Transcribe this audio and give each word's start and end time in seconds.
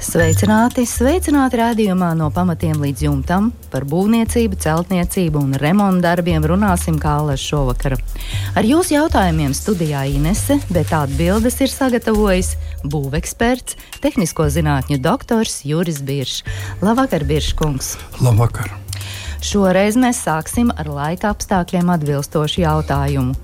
Sveicināti, 0.00 0.86
sveicināti 0.88 1.58
rādījumā 1.60 2.14
no 2.16 2.30
pamatiem 2.32 2.78
līdz 2.80 3.02
jumtam. 3.04 3.50
Par 3.68 3.84
būvniecību, 3.84 4.56
celtniecību 4.64 5.42
un 5.44 5.52
remontu 5.60 6.00
darbiem 6.06 6.46
runāsim 6.48 6.96
kā 7.00 7.18
Alēs 7.20 7.44
šovakar. 7.44 7.98
Ar 8.56 8.64
jūsu 8.64 8.96
jautājumiem 8.96 9.52
studijā 9.52 10.06
Inese, 10.08 10.56
bet 10.72 10.94
atbildes 10.96 11.60
ir 11.60 11.68
sagatavojis 11.68 12.54
būveksperts, 12.88 13.76
tehnisko 14.00 14.48
zinātņu 14.48 15.02
doktors 15.04 15.60
Juris 15.68 16.00
Biršs. 16.00 16.46
Labvakar, 16.80 17.28
Birškungs! 17.28 17.98
Labvakar! 18.24 18.72
Šoreiz 19.44 20.00
mēs 20.00 20.24
sāksim 20.24 20.72
ar 20.80 20.88
laika 20.88 21.34
apstākļiem 21.34 21.92
atbilstošu 21.92 22.64
jautājumu. 22.64 23.36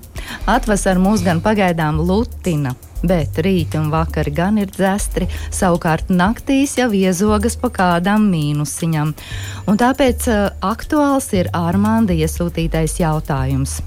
Atvasar 0.49 0.97
mūs 1.01 1.21
gan 1.25 1.37
pagaidām 1.45 2.01
lutina, 2.01 2.73
bet 3.03 3.39
rīta 3.43 3.81
un 3.81 3.91
vakar 3.93 4.29
gan 4.33 4.57
ir 4.61 4.71
dzestri, 4.73 5.27
savukārt 5.53 6.09
naktīs 6.13 6.77
jau 6.79 6.89
iezogas 6.95 7.57
pa 7.59 7.71
kādām 7.73 8.29
mīnusiņām. 8.31 9.13
Un 9.67 9.79
tāpēc 9.81 10.27
uh, 10.31 10.47
aktuāls 10.65 11.31
ir 11.37 11.51
Armānda 11.55 12.15
iesūtītais 12.17 12.99
jautājums. 13.01 13.79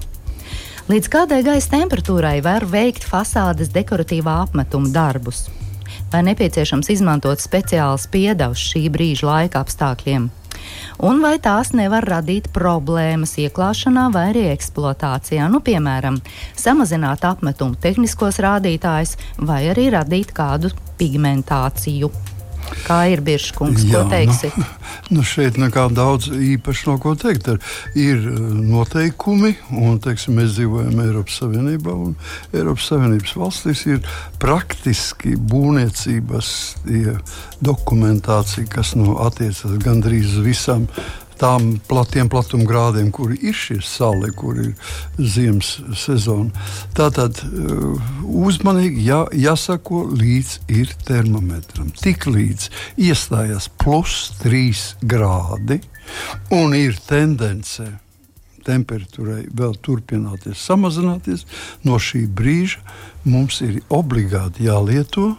Līdz 0.90 1.06
kādai 1.12 1.44
gaisa 1.46 1.76
temperatūrai 1.76 2.40
var 2.42 2.64
veikt 2.66 3.04
fasādes 3.06 3.70
dekoratīvā 3.74 4.40
apmetuma 4.46 4.90
darbus? 4.90 5.46
Vai 6.10 6.24
nepieciešams 6.26 6.90
izmantot 6.90 7.38
speciāls 7.42 8.08
piedevs 8.10 8.70
šī 8.72 8.88
brīža 8.90 9.28
laika 9.28 9.62
apstākļiem? 9.62 10.30
Un 10.98 11.22
vai 11.24 11.36
tās 11.42 11.72
nevar 11.76 12.06
radīt 12.08 12.50
problēmas 12.54 13.36
ieklāšanā 13.42 14.08
vai 14.14 14.26
arī 14.32 14.46
eksploatācijā, 14.54 15.48
nu, 15.52 15.62
piemēram, 15.64 16.20
samazināt 16.58 17.24
apmetumu 17.28 17.78
tehniskos 17.80 18.40
rādītājus 18.44 19.16
vai 19.38 19.64
arī 19.72 19.90
radīt 19.94 20.34
kādu 20.36 20.72
pigmentāciju. 21.00 22.12
Kā 22.86 23.00
ir 23.10 23.22
bijuši 23.24 23.54
kungs, 23.56 23.84
Jā, 23.86 24.00
ko 24.00 24.10
teiksit? 24.12 24.56
Nu, 24.58 24.66
nu 25.18 25.24
šeit 25.26 25.58
nekā 25.60 25.86
daudz 25.94 26.30
īpaši 26.34 26.88
nav 26.90 27.00
ko 27.04 27.14
teikt. 27.18 27.50
Ir, 27.52 27.60
ir 27.98 28.26
uh, 28.30 28.40
noteikumi, 28.56 29.54
un 29.80 30.00
teiksim, 30.02 30.38
mēs 30.40 30.54
dzīvojam 30.56 31.00
Eiropas 31.04 31.40
Savienībā. 31.42 31.96
Eiropas 32.54 32.90
Savienības 32.92 33.36
valstīs 33.40 33.86
ir 33.90 34.04
praktiski 34.42 35.36
būvniecības 35.38 36.52
dokumentācija, 37.64 38.68
kas 38.70 38.94
nu, 38.98 39.16
attiecas 39.24 39.78
gandrīz 39.82 40.36
uz 40.36 40.46
visām 40.46 40.88
tām 41.40 41.72
platiem 41.88 42.28
platumgrādiem, 42.30 43.10
kur 43.14 43.32
ir 43.34 43.56
šie 43.56 43.78
sali, 43.84 44.30
kur 44.36 44.58
ir 44.60 44.74
ziemas 45.18 45.78
sezona. 45.98 46.52
Tātad 46.96 47.40
uh, 47.46 47.96
uzmanīgi 48.46 49.06
jā, 49.08 49.22
jāsako 49.48 50.04
līdz 50.12 50.58
ir 50.76 50.92
termometram. 51.08 51.90
Tik 52.00 52.28
līdz 52.30 52.68
iestājas 53.08 53.70
plus 53.80 54.30
3 54.44 54.84
grādi 55.08 55.80
un 56.54 56.74
ir 56.76 56.98
tendence 57.06 57.86
temperatūrai 58.66 59.46
vēl 59.56 59.76
turpināties 59.80 60.60
samazināties, 60.68 61.46
no 61.86 61.96
šī 61.96 62.26
brīža 62.28 62.82
mums 63.24 63.60
ir 63.64 63.80
obligāti 63.88 64.68
jālieto 64.68 65.32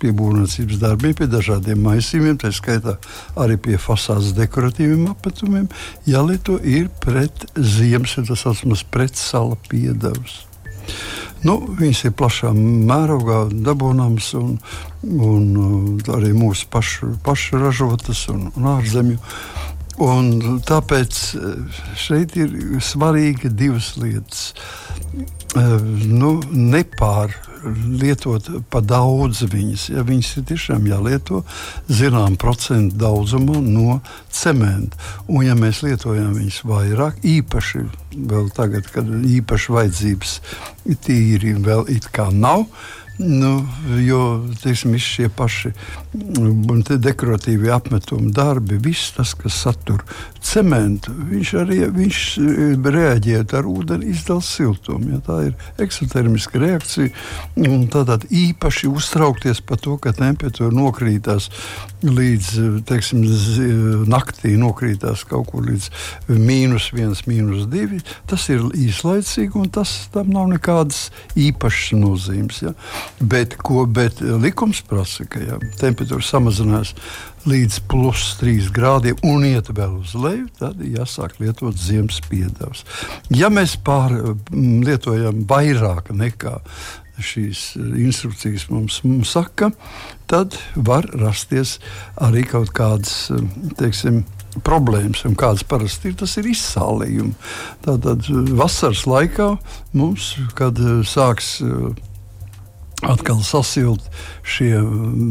pie 0.00 0.12
būvniecības 0.16 0.80
darbiem, 0.82 1.14
pie 1.18 1.28
dažādiem 1.30 1.82
maisījumiem, 1.84 2.38
tā 2.40 2.52
skaitā 2.54 2.96
arī 3.40 3.58
pie 3.60 3.78
fasādes 3.80 4.34
dekoratīviem 4.36 5.06
apmetumiem, 5.12 5.68
jālieto 6.08 6.58
ir 6.60 6.90
pret 7.04 7.46
ziemas, 7.56 8.16
ja 8.18 8.26
tas 8.28 8.44
saucamais 8.44 8.84
pretsala 8.90 9.58
piedevs. 9.68 10.42
Nu, 11.44 11.58
viņas 11.76 12.06
ir 12.08 12.14
plašā 12.16 12.54
mērogā 12.56 13.42
dabūnamas 13.66 14.30
un, 14.38 14.54
un, 15.04 15.50
un 15.60 16.14
arī 16.16 16.32
mūsu 16.36 16.70
pašu, 16.72 17.10
pašu 17.24 17.60
ražotas 17.60 18.24
un, 18.32 18.46
un 18.56 18.70
ārzemju. 18.78 19.20
Un 20.02 20.58
tāpēc 20.66 21.18
eh, 21.38 21.80
šeit 21.98 22.34
ir 22.40 22.54
svarīgi 22.82 23.52
divas 23.54 23.94
lietas. 24.00 24.52
Eh, 25.54 25.74
nu, 26.10 26.40
nepārāk 26.50 27.50
lietot 28.00 28.48
pa 28.70 28.80
daudz 28.84 29.44
viņas. 29.48 29.88
Ja 29.94 30.04
viņas 30.06 30.32
ir 30.38 30.46
tiešām 30.50 30.88
jālieto 30.88 31.42
zināmā 31.88 32.36
procentu 32.40 32.98
daudzumā 33.00 33.60
no 33.62 34.00
cementa. 34.34 34.98
Un, 35.28 35.44
ja 35.46 35.54
mēs 35.58 35.82
lietojam 35.86 36.34
viņas 36.36 36.60
vairāk, 36.68 37.22
īpaši 37.24 37.86
tagad, 38.54 38.90
kad 38.94 39.08
īpaši 39.08 39.72
vajadzības 39.74 40.36
tīri 41.06 41.56
vēl 41.64 41.88
it 41.94 42.10
kā 42.14 42.28
nav 42.34 42.66
Nu, 43.18 43.66
jo 44.06 44.48
teiksim, 44.62 44.96
šie 44.98 45.28
paši 45.30 45.70
mm, 46.14 46.82
dekoratīvie 46.98 47.70
apmetumi 47.70 48.32
darbi, 48.34 48.74
viss 48.82 49.12
tas, 49.14 49.36
kas 49.38 49.54
satur 49.62 50.02
cementu, 50.42 51.14
viņš 51.30 51.52
arī 51.60 51.78
viņš 51.94 52.22
e, 52.42 52.66
reaģē 52.96 53.44
ar 53.54 53.68
ūdeni, 53.70 54.10
izdala 54.10 54.42
siltumu. 54.42 55.14
Ja, 55.14 55.20
tā 55.22 55.38
ir 55.46 55.84
eksotermiska 55.84 56.58
reakcija. 56.58 57.12
Tad 57.94 58.26
īpaši 58.34 58.90
uztraukties 58.90 59.62
par 59.62 59.78
to, 59.78 59.94
ka 60.02 60.10
temperatūra 60.16 60.74
nokrītās 60.74 61.50
līdz 62.04 62.50
teiksim, 62.88 63.22
naktī, 64.10 64.56
nokrītās 64.60 65.22
kaut 65.28 65.52
kur 65.52 65.64
līdz 65.68 65.88
mīnus 66.34 66.90
viens, 66.96 67.24
mīnus 67.30 67.68
divi. 67.70 68.02
Tas 68.30 68.48
ir 68.52 68.66
īslaicīgi 68.74 69.54
un 69.60 69.70
tas 69.72 69.94
tam 70.14 70.34
nav 70.34 70.50
nekādas 70.52 71.06
īpašas 71.38 71.94
nozīmes. 72.02 72.62
Ja. 72.66 72.74
Bet, 73.20 73.56
ko, 73.62 73.84
bet 73.86 74.20
likums 74.20 74.82
prasa, 74.88 75.26
ka 75.30 75.42
ja 75.42 75.58
temperatūra 75.80 76.24
samazinās 76.24 76.94
līdz 77.48 77.78
plus 77.90 78.34
3 78.40 78.70
grādiem 78.74 79.20
un 79.26 79.44
iet 79.46 79.70
vēl 79.74 79.98
uz 80.00 80.14
leju, 80.16 80.48
tad 80.58 80.80
jāsāk 80.80 81.38
lietot 81.42 81.78
ziemas 81.78 82.20
piedevs. 82.28 82.84
Ja 83.32 83.50
mēs 83.52 83.76
pār, 83.84 84.16
lietojam 84.50 85.44
vairāk 85.48 86.12
nekā 86.14 86.58
šīs 87.22 87.74
instrukcijas 87.78 88.66
mums, 88.72 88.98
mums 89.06 89.34
saka, 89.36 89.70
tad 90.30 90.56
var 90.74 91.06
rasties 91.14 91.76
arī 92.18 92.42
kaut 92.50 92.72
kādas 92.74 93.28
teiksim, 93.78 94.24
problēmas, 94.62 95.24
un 95.26 95.34
kādas 95.38 95.64
parasti 95.66 96.10
ir, 96.10 96.18
tas 96.20 96.36
ir 96.38 96.48
izsālījums. 96.50 97.54
Tātad 97.84 98.28
vasaras 98.54 99.04
laikā 99.10 99.48
mums, 99.96 100.34
kad 100.58 100.78
sāks 101.08 101.56
atkal 103.02 103.40
sasilt 103.44 104.04
šie 104.46 104.78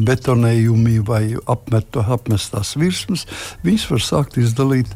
betonējumi 0.07 1.00
vai 1.07 1.24
apmetu, 1.50 2.03
apmestās 2.03 2.75
virsmas, 2.79 3.25
viņas 3.63 3.88
var 3.91 4.03
sākt 4.03 4.38
izdalīt 4.41 4.91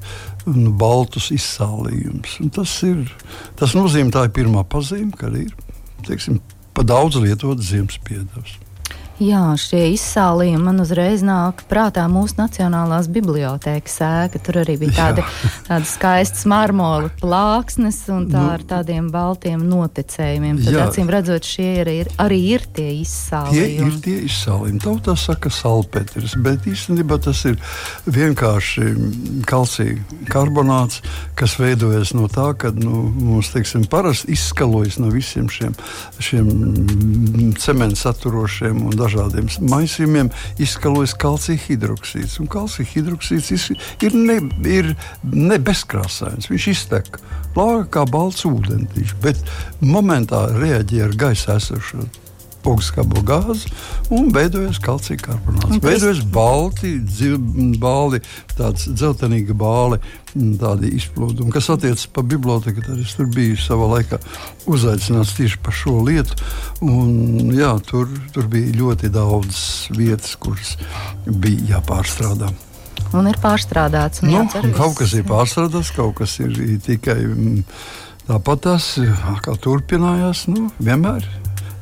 nu, 0.45 0.71
baltus 0.75 1.31
izsālījumus. 1.35 2.37
Tas, 2.55 2.75
ir, 2.87 3.07
tas 3.59 3.75
nozīmē, 3.77 4.13
tā 4.13 4.27
ir 4.27 4.35
pirmā 4.35 4.65
pazīme, 4.67 5.13
kad 5.17 5.35
ir 5.37 5.53
teiksim, 6.07 6.41
pa 6.75 6.85
daudz 6.87 7.19
lietot 7.21 7.61
ziemas 7.63 7.97
piedevs. 8.05 8.59
Jā, 9.17 9.55
šie 9.57 9.95
izsālījumi 9.95 10.61
man 10.61 10.81
uzreiz 10.83 11.23
nāk 11.25 11.63
prātā 11.65 12.03
mūsu 12.11 12.35
Nacionālās 12.37 13.07
bibliotēkas 13.09 13.95
ēka. 14.05 14.41
Tur 14.45 14.59
arī 14.61 14.75
bija 14.77 14.93
tādi, 14.93 15.23
tādi 15.69 15.89
skaisti 15.89 16.45
marmora 16.51 17.09
plāksnes 17.17 17.97
un 18.13 18.27
tā 18.29 18.43
nu, 18.43 18.51
ar 18.53 18.65
tādiem 18.69 19.07
baltiem 19.09 19.63
noticējumiem. 19.65 20.59
Tad, 20.61 20.75
jā. 20.75 20.83
acīm 20.85 21.09
redzot, 21.09 21.49
šie 21.49 21.65
ir, 21.79 21.89
ir, 22.03 22.11
arī 22.21 22.37
ir 22.51 22.67
tie 22.77 22.91
izsālījumi. 22.99 23.71
Tie 23.79 23.87
ir 23.87 23.97
tie 24.05 24.15
izsālījumi. 24.27 24.83
Tautā 24.85 25.17
saka 25.17 25.49
salpetris, 25.49 26.37
bet 26.45 26.69
īstenībā 26.69 27.17
tas 27.25 27.41
ir 27.49 27.57
vienkārši 28.05 28.93
kalcija 29.49 29.97
karbonāts, 30.29 31.01
kas 31.39 31.57
veidojas 31.57 32.13
no 32.13 32.29
tā, 32.29 32.51
ka 32.53 32.69
nu, 32.77 33.07
mums, 33.17 33.49
teiksim, 33.55 33.89
parasti 33.89 34.29
izskalojas 34.37 35.01
no 35.01 35.09
visiem 35.09 35.49
šiem, 35.49 35.73
šiem 36.21 36.53
cementu 37.57 38.03
saturošiem 38.05 38.85
un 38.85 38.97
dažādiem 39.07 39.49
maisījumiem 39.71 40.31
izskalojas 40.61 41.15
kalcija 41.17 41.59
hidroksīds. 41.67 42.37
Kalcija 42.51 42.91
hidroksīds 42.91 43.51
ir, 44.03 44.13
ne, 44.13 44.37
ir 44.67 44.93
ne 45.23 45.59
bezkrāsains, 45.63 46.51
viņš 46.51 46.69
iztek 46.73 47.19
plāga 47.55 47.87
kā 47.97 48.05
balts 48.11 48.45
ūdens, 48.47 49.15
bet 49.23 49.41
momentā 49.81 50.47
reaģē 50.53 51.03
ar 51.07 51.19
gaisa 51.25 51.57
esošo 51.57 52.05
spoguļskābo 52.67 53.23
gāzi 53.23 53.69
un 54.13 54.31
veidojas 54.35 54.79
kalcija 54.83 55.19
karbonāts. 55.23 55.79
Veidojas 55.83 56.19
balti, 56.33 56.97
bāli, 57.79 58.19
tāds 58.57 58.87
dzeltenīga 58.91 59.55
bāli, 59.57 59.99
tādi 60.59 60.91
izplūdumi. 60.97 61.53
Kas 61.55 61.69
attiecas 61.71 62.07
par 62.11 62.27
biblioteku, 62.27 62.83
tad 62.83 62.99
es 62.99 63.15
tur 63.17 63.29
biju 63.31 63.57
savā 63.61 63.87
laikā 63.95 64.19
uzaicināts 64.67 65.35
tieši 65.37 65.61
par 65.63 65.75
šo 65.75 66.01
lietu. 66.07 66.37
Un, 66.83 67.53
jā, 67.55 67.73
tur, 67.87 68.11
tur 68.35 68.49
bija 68.51 68.75
ļoti 68.81 69.11
daudz 69.13 69.63
vietas, 69.95 70.35
kuras 70.39 70.75
bija 71.25 71.77
jāpārstrādā 71.77 72.51
un 73.15 73.23
ir 73.29 73.37
pārstrādāts. 73.39 74.19
Nu, 74.25 74.41
kaut 74.75 74.97
kas 74.99 75.13
ir 75.15 75.23
pārstrādāts, 75.29 75.93
kaut 75.95 76.17
kas 76.17 76.33
ir 76.43 76.51
tikai 76.83 77.15
tāpat 78.27 78.65
tas, 78.65 78.89
kā 79.45 79.55
turpinājās. 79.63 80.43
Nu, 80.51 80.67
vienmēr 80.83 81.23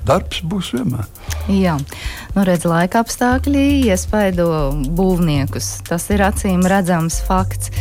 darbs 0.06 0.42
būs 0.46 0.72
vienmēr. 0.75 1.10
Jā, 1.52 1.75
nu 2.36 2.46
redz, 2.48 2.66
laika 2.69 3.04
apstākļi 3.04 3.66
iespaido 3.90 4.48
būvniekus. 4.98 5.80
Tas 5.88 6.10
ir 6.13 6.25
acīm 6.25 6.66
redzams 6.69 7.22
fakts. 7.28 7.74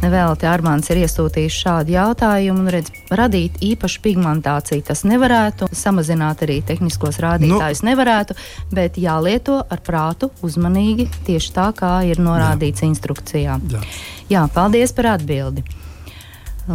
Nevēlti 0.00 0.46
Armāns 0.48 0.88
ir 0.88 1.02
iesūtījis 1.02 1.56
šādu 1.60 1.92
jautājumu, 1.92 2.62
un 2.62 2.70
redz, 2.72 2.88
radīt 3.12 3.58
īpašu 3.64 4.00
pigmentāciju 4.06 4.86
tas 4.88 5.02
nevarētu, 5.04 5.68
samazināt 5.76 6.46
arī 6.46 6.62
tehniskos 6.64 7.20
rādītājus 7.20 7.82
nu, 7.84 7.90
nevarētu, 7.90 8.36
bet 8.72 8.96
jālieto 8.96 9.58
ar 9.60 9.84
prātu 9.84 10.30
uzmanīgi, 10.46 11.04
tieši 11.28 11.52
tā 11.52 11.68
kā 11.76 11.92
ir 12.08 12.22
norādīts 12.24 12.80
jā. 12.80 12.88
instrukcijā. 12.94 13.60
Jā. 13.74 13.84
jā, 14.32 14.46
paldies 14.56 14.96
par 14.96 15.12
atbildi. 15.18 15.66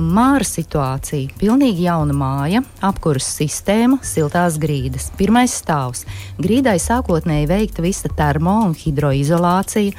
Māra 0.03 0.45
situācija. 0.47 1.31
Pilnīgi 1.39 1.85
jauna 1.87 2.15
māja, 2.15 2.61
apkuras 2.83 3.27
sistēma, 3.37 4.01
siltās 4.03 4.59
grīdas. 4.61 5.09
Pirmais 5.15 5.55
stāvs. 5.55 6.03
Grīdai 6.41 6.77
sākotnēji 6.83 7.49
veikta 7.51 7.85
visa 7.85 8.11
termo 8.11 8.57
un 8.67 8.75
hidroizolācija 8.77 9.95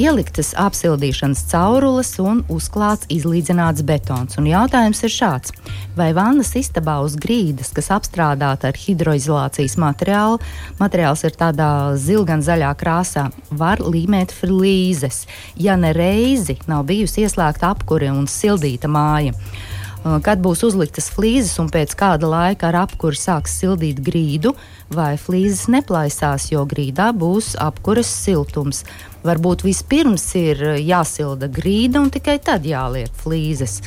ieliktas 0.00 0.52
apsildīšanas 0.58 1.42
caurules 1.50 2.14
un 2.22 2.42
uzklāts 2.52 3.08
izlīdzināts 3.12 3.84
betons. 3.86 4.38
Un 4.40 4.48
jautājums 4.48 5.02
ir 5.04 5.12
šāds: 5.14 5.54
vai 5.98 6.10
vannas 6.16 6.54
istabā 6.58 6.96
uz 7.04 7.16
grīdas, 7.20 7.72
kas 7.76 7.90
apstrādāta 7.94 8.70
ar 8.70 8.78
hidroizolācijas 8.80 9.76
materiālu, 9.80 10.40
materiāls 10.80 11.24
ir 11.28 11.36
tādā 11.40 11.72
zilgan 12.00 12.44
zaļā 12.46 12.72
krāsā, 12.80 13.28
var 13.50 13.82
līmēt 13.84 14.32
flīzes, 14.36 15.26
ja 15.56 15.76
ne 15.76 15.92
reizi 15.96 16.56
nav 16.70 16.86
bijusi 16.88 17.26
ieslēgta 17.26 17.74
apkure 17.74 18.10
un 18.14 18.26
sildīta 18.30 18.88
māja? 18.88 19.36
Uh, 19.36 19.80
kad 20.24 20.40
būs 20.40 20.62
uzliktas 20.64 21.10
flīzes 21.12 21.58
un 21.60 21.68
pēc 21.72 21.92
kāda 21.98 22.28
laika 22.30 22.70
ar 22.70 22.80
apkuri 22.86 23.18
sāks 23.18 23.58
sildīt 23.60 24.00
grīdu, 24.04 24.54
vai 24.94 25.14
flīzes 25.20 25.68
neplaisās, 25.72 26.48
jo 26.52 26.64
grīdā 26.68 27.10
būs 27.16 27.52
apkures 27.60 28.08
siltums. 28.08 28.84
Varbūt 29.26 29.64
vispirms 29.66 30.24
ir 30.40 30.62
jāsilda 30.80 31.50
grīda 31.52 32.00
un 32.00 32.12
tikai 32.14 32.38
tad 32.44 32.68
jāliek 32.68 33.12
flīzes. 33.20 33.80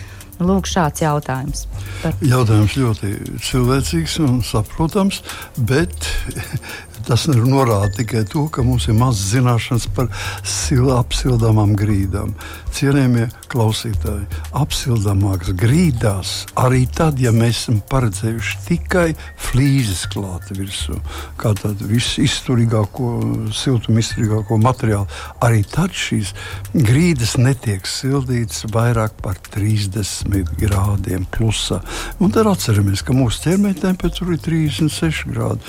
Lūk, 0.43 0.65
šāds 0.67 1.03
jautājums. 1.03 1.67
Par... 2.01 2.15
Jautājums 2.25 2.73
ļoti 2.77 3.11
cilvēcīgs 3.47 4.17
un 4.25 4.41
saprotams, 4.45 5.21
bet 5.69 6.09
Tas 7.03 7.25
norāda 7.27 7.89
tikai 7.97 8.21
to, 8.31 8.45
ka 8.47 8.63
mums 8.63 8.85
ir 8.87 8.95
maz 8.95 9.19
zināšanas 9.33 9.89
par 9.95 10.07
apsildāmām 10.95 11.73
grīdām. 11.75 12.31
Cienījamie 12.73 13.27
klausītāji, 13.51 14.25
apsildāmākas 14.57 15.53
grīdās 15.59 16.31
arī 16.57 16.87
tad, 16.89 17.19
ja 17.21 17.33
mēs 17.35 17.63
esam 17.63 17.81
paredzējuši 17.91 18.57
tikai 18.65 19.05
flīzes 19.49 20.07
klāt 20.13 20.49
virsū, 20.55 20.97
kā 21.37 21.53
tādu 21.59 21.85
visizturīgāko, 21.91 23.11
siltumizturīgāko 23.53 24.57
materiālu, 24.63 25.05
arī 25.45 25.61
tad 25.69 25.93
šīs 25.93 26.33
grīdas 26.73 27.35
netiek 27.37 27.85
sildītas 27.85 28.65
vairāk 28.73 29.19
par 29.21 29.37
30 29.53 30.55
grādiem 30.57 31.27
plusā. 31.29 31.83
Un 32.17 32.33
tad 32.33 32.49
atceramies, 32.49 33.05
ka 33.05 33.13
mūsu 33.13 33.45
ķermeņa 33.45 33.81
temperatūra 33.85 34.39
ir 34.39 34.43
36 34.49 35.29
grādi. 35.29 35.61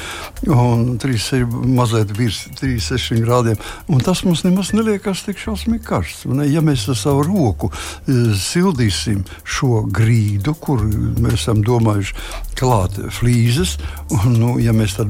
Un 0.49 0.97
36 1.03 1.25
tas 1.25 1.33
ir 1.39 1.47
mazliet 1.49 2.13
virs 2.17 2.45
36 2.61 3.23
grādiem. 3.25 3.57
Tas 4.05 4.25
mums 4.27 4.45
nemaz 4.45 4.73
neliekas 4.77 5.25
tik 5.25 5.41
šausmīgi 5.41 5.85
karsts. 5.87 6.27
Ja 6.51 6.61
mēs 6.65 6.85
ar 6.95 7.01
savu 7.01 7.27
roku 7.27 7.71
e, 7.71 8.17
sildīsim 8.39 9.25
šo 9.45 9.85
grīdu, 9.95 10.55
kur 10.63 10.83
mēs 10.87 11.43
esam 11.43 11.63
domājuši 11.67 12.17
klāt 12.55 12.97
flīzes, 13.13 13.77
un 14.15 14.39
nu, 14.39 14.53
ja 14.63 14.75
mēs 14.77 14.97
e, 15.03 15.07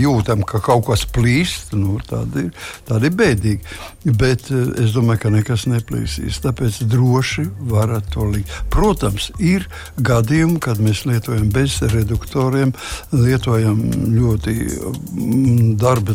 jūtam, 0.00 0.44
ka 0.46 0.62
kaut 0.64 0.86
kas 0.88 1.04
plīst, 1.10 1.74
nu, 1.76 1.98
tad 2.06 2.36
ir, 2.40 2.52
tad 2.88 3.04
ir 3.06 3.14
bēdīgi. 3.18 3.76
Bet 4.16 4.50
e, 4.54 4.62
es 4.84 4.94
domāju, 4.94 5.24
ka 5.24 5.32
nekas 5.34 5.66
neplīsīs. 5.70 6.40
Tāpēc 6.44 6.84
droši 6.86 7.48
varat 7.72 8.06
to 8.14 8.28
likt. 8.30 8.52
Protams, 8.72 9.32
ir 9.42 9.66
gadījumi, 9.98 10.60
kad 10.62 10.80
mēs 10.82 11.04
lietojam 11.08 11.50
bez 11.54 11.80
reduktoriem, 11.82 12.74
lietojam 13.14 13.82
ļoti 14.14 14.56
darba, 15.80 16.14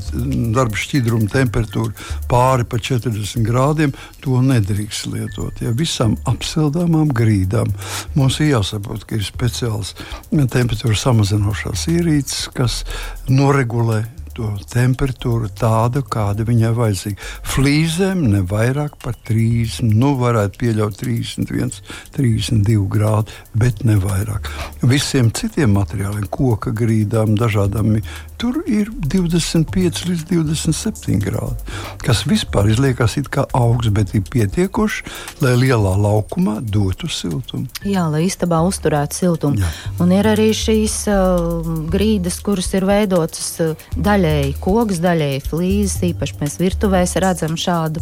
darba 0.56 0.80
šķidruma 0.80 1.28
temperatūra 1.32 1.92
pāri 2.32 2.68
pa 2.68 2.80
40 2.80 3.44
grādiem, 3.46 3.96
to 4.24 4.40
nedrīkst 4.46 5.01
lietot. 5.10 5.62
Ja 5.64 5.74
visām 5.76 6.18
apsildāmām 6.30 7.12
grīdām 7.16 7.74
mums 8.16 8.40
ir 8.42 8.56
jāsaprot, 8.56 9.06
ka 9.08 9.20
ir 9.20 9.28
speciāls 9.28 9.96
temperatūras 10.32 11.06
samazinošās 11.08 11.88
ierīces, 11.92 12.50
kas 12.56 12.82
noregulē 13.30 14.04
to 14.36 14.50
temperatūru 14.72 15.50
tādu, 15.60 16.04
kāda 16.08 16.46
viņai 16.48 16.72
vajadzīga. 16.78 17.30
Flīzēm 17.54 18.24
ne 18.32 18.42
vairāk 18.48 18.98
par 19.04 19.18
3, 19.28 19.82
nu 19.92 20.14
varētu 20.20 20.62
pieļaut 20.62 20.98
31, 21.02 21.82
32 22.16 22.88
grādi, 22.92 23.36
bet 23.58 23.84
ne 23.88 23.98
vairāk. 24.02 24.50
Visiem 24.88 25.32
citiem 25.36 25.76
materiāliem, 25.78 26.28
koka 26.32 26.74
grīdām, 26.76 27.36
dažādām, 27.40 27.98
tur 28.42 28.58
ir 28.66 28.90
25 29.06 30.06
līdz 30.10 30.24
27 30.32 31.20
grādi, 31.22 31.76
kas 32.02 32.24
vispār 32.26 32.72
izliekas 32.74 33.14
kā 33.30 33.44
augsts, 33.54 33.92
bet 33.94 34.16
ir 34.18 34.24
pietiekoši, 34.26 35.04
lai 35.44 35.54
lielā 35.62 35.94
laukumā 36.02 36.58
dotu 36.66 37.10
siltumu. 37.12 37.68
Jā, 37.86 38.08
lai 38.10 38.24
istabā 38.26 38.64
uzturētu 38.66 39.20
siltumu. 39.20 39.62
Jā. 39.62 39.70
Un 40.02 40.14
ir 40.16 40.30
arī 40.32 40.50
šīs 40.58 40.96
uh, 41.12 41.70
grīdas, 41.94 42.40
kuras 42.42 42.72
ir 42.78 42.88
veidotas 42.90 43.52
uh, 43.62 43.86
daļēji 43.94 44.58
koks, 44.64 45.04
daļēji 45.04 45.46
flīzes. 45.46 46.00
Īpaši 46.10 46.40
mēs 46.42 46.58
virtuvēs 46.64 47.18
redzam 47.22 47.54
šādu. 47.60 48.02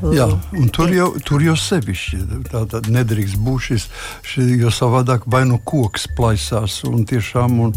Jā, 0.00 0.26
un 0.56 0.68
tur 0.72 0.88
jau, 0.94 1.08
tur 1.26 1.42
jau 1.44 1.54
sevišķi 1.60 2.20
tā, 2.48 2.62
tā 2.70 2.80
nedrīkst 2.88 3.36
būt 3.44 3.66
šis, 3.66 3.86
šis 4.24 4.52
jo 4.62 4.72
savādāk 4.72 5.26
vai 5.30 5.42
nu 5.48 5.58
koks 5.60 6.06
plaisās, 6.16 6.78
un 6.88 7.04
tiešām, 7.08 7.58
un, 7.66 7.74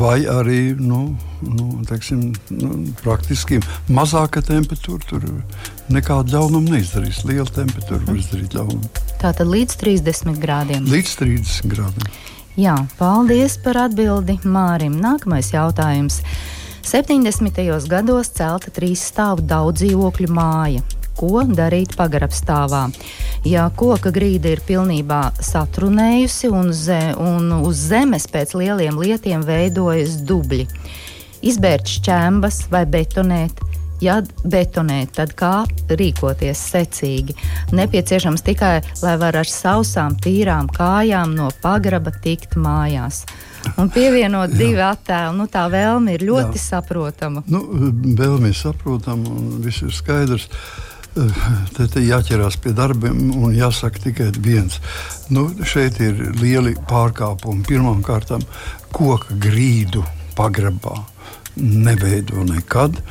vai 0.00 0.22
arī 0.32 0.72
nu, 0.78 1.02
nu, 1.44 1.68
teiksim, 1.88 2.30
nu, 2.56 2.72
praktiski 3.02 3.60
mazāka 3.92 4.42
temperatūra 4.44 5.10
tur 5.10 5.28
nekādu 5.92 6.36
ļaunumu 6.36 6.72
neizdarīs. 6.72 7.24
Liela 7.28 7.48
temperatūra 7.52 8.00
var 8.08 8.18
izdarīt 8.18 8.56
ļaunumu. 8.56 8.92
Tātad 9.20 9.48
līdz 9.52 9.78
30 9.84 10.40
grādiem. 10.40 10.88
Līdz 10.88 11.16
30 11.20 11.72
grādiem. 11.72 12.12
Jā, 12.58 12.74
paldies 12.98 13.54
par 13.62 13.84
atbildi 13.84 14.40
Mārim. 14.48 14.96
Nākamais 14.98 15.52
jautājums. 15.52 16.22
70. 16.88 17.60
gados 17.90 18.32
celta 18.32 18.72
trīs 18.74 19.04
stāvu 19.12 19.44
daudz 19.44 19.82
dzīvokļu 19.82 20.30
māja. 20.32 20.97
Ko 21.18 21.42
darīt 21.42 21.96
pagarabstāvā? 21.98 22.84
Ja 23.48 23.68
koka 23.74 24.12
grīda 24.14 24.52
ir 24.54 24.62
pilnībā 24.66 25.22
satrunējusi 25.42 26.50
un, 26.54 26.70
ze, 26.74 26.98
un 27.18 27.50
uz 27.58 27.88
zemes 27.90 28.28
pēc 28.30 28.54
lieliem 28.58 28.98
lietiem 29.02 29.42
veidojas 29.46 30.20
dubļi, 30.28 30.68
izbērt 31.42 31.90
šķembas 31.98 32.68
vai 32.70 32.84
betonēt, 32.86 33.62
ja 34.02 34.20
betonēt, 34.46 35.16
tad 35.18 35.34
kā 35.38 35.52
rīkoties 35.90 36.62
secīgi. 36.72 37.34
Nepieciešams 37.74 38.44
tikai, 38.46 38.78
lai 39.02 39.14
var 39.20 39.38
ar 39.42 39.50
sausām, 39.50 40.16
tīrām 40.22 40.70
kājām 40.74 41.34
no 41.38 41.50
pagraba 41.62 42.14
tikt 42.14 42.54
mājās. 42.58 43.24
Un 43.78 43.90
pievienot 43.92 44.54
divu 44.54 44.84
attēlu, 44.86 45.34
nu, 45.36 45.48
tā 45.50 45.66
vēlme 45.72 46.14
ir 46.14 46.24
ļoti 46.28 46.60
Jā. 46.60 46.64
saprotama. 46.78 47.42
Nu, 47.50 47.64
vēlme 48.18 48.52
ir 48.52 48.58
saprotama 48.58 49.34
un 49.34 49.58
viss 49.64 49.82
ir 49.82 49.94
skaidrs. 49.94 50.46
Te, 51.74 51.86
te 51.90 52.02
jāķerās 52.04 52.58
pie 52.62 52.72
darbiem 52.76 53.30
un 53.34 53.54
jāsaka 53.56 54.02
tikai 54.08 54.28
viens. 54.44 54.78
Nu, 55.34 55.48
šeit 55.66 55.98
ir 56.04 56.18
lieli 56.38 56.74
pārkāpumi. 56.90 57.64
Pirmkārt, 57.66 58.34
koka 58.94 59.36
grīdu 59.42 60.04
pagrabā 60.38 61.00
neveido 61.58 62.44
nekad. 62.46 63.02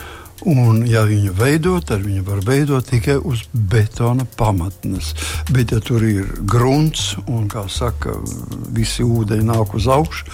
Un, 0.46 0.84
ja 0.86 1.02
viņu 1.08 1.32
veidot, 1.34 1.88
tad 1.90 2.04
viņu 2.06 2.22
var 2.28 2.44
veidot 2.46 2.86
tikai 2.86 3.16
uz 3.18 3.42
betona 3.52 4.28
pamatnes. 4.38 5.16
Bet, 5.50 5.72
ja 5.74 5.80
tur 5.82 6.04
ir 6.06 6.28
grunts 6.46 7.16
un, 7.26 7.48
kā 7.50 7.64
saka, 7.72 8.14
visi 8.76 9.02
ūdeņi 9.02 9.48
nāk 9.48 9.74
uz 9.78 9.88
augšu, 9.90 10.28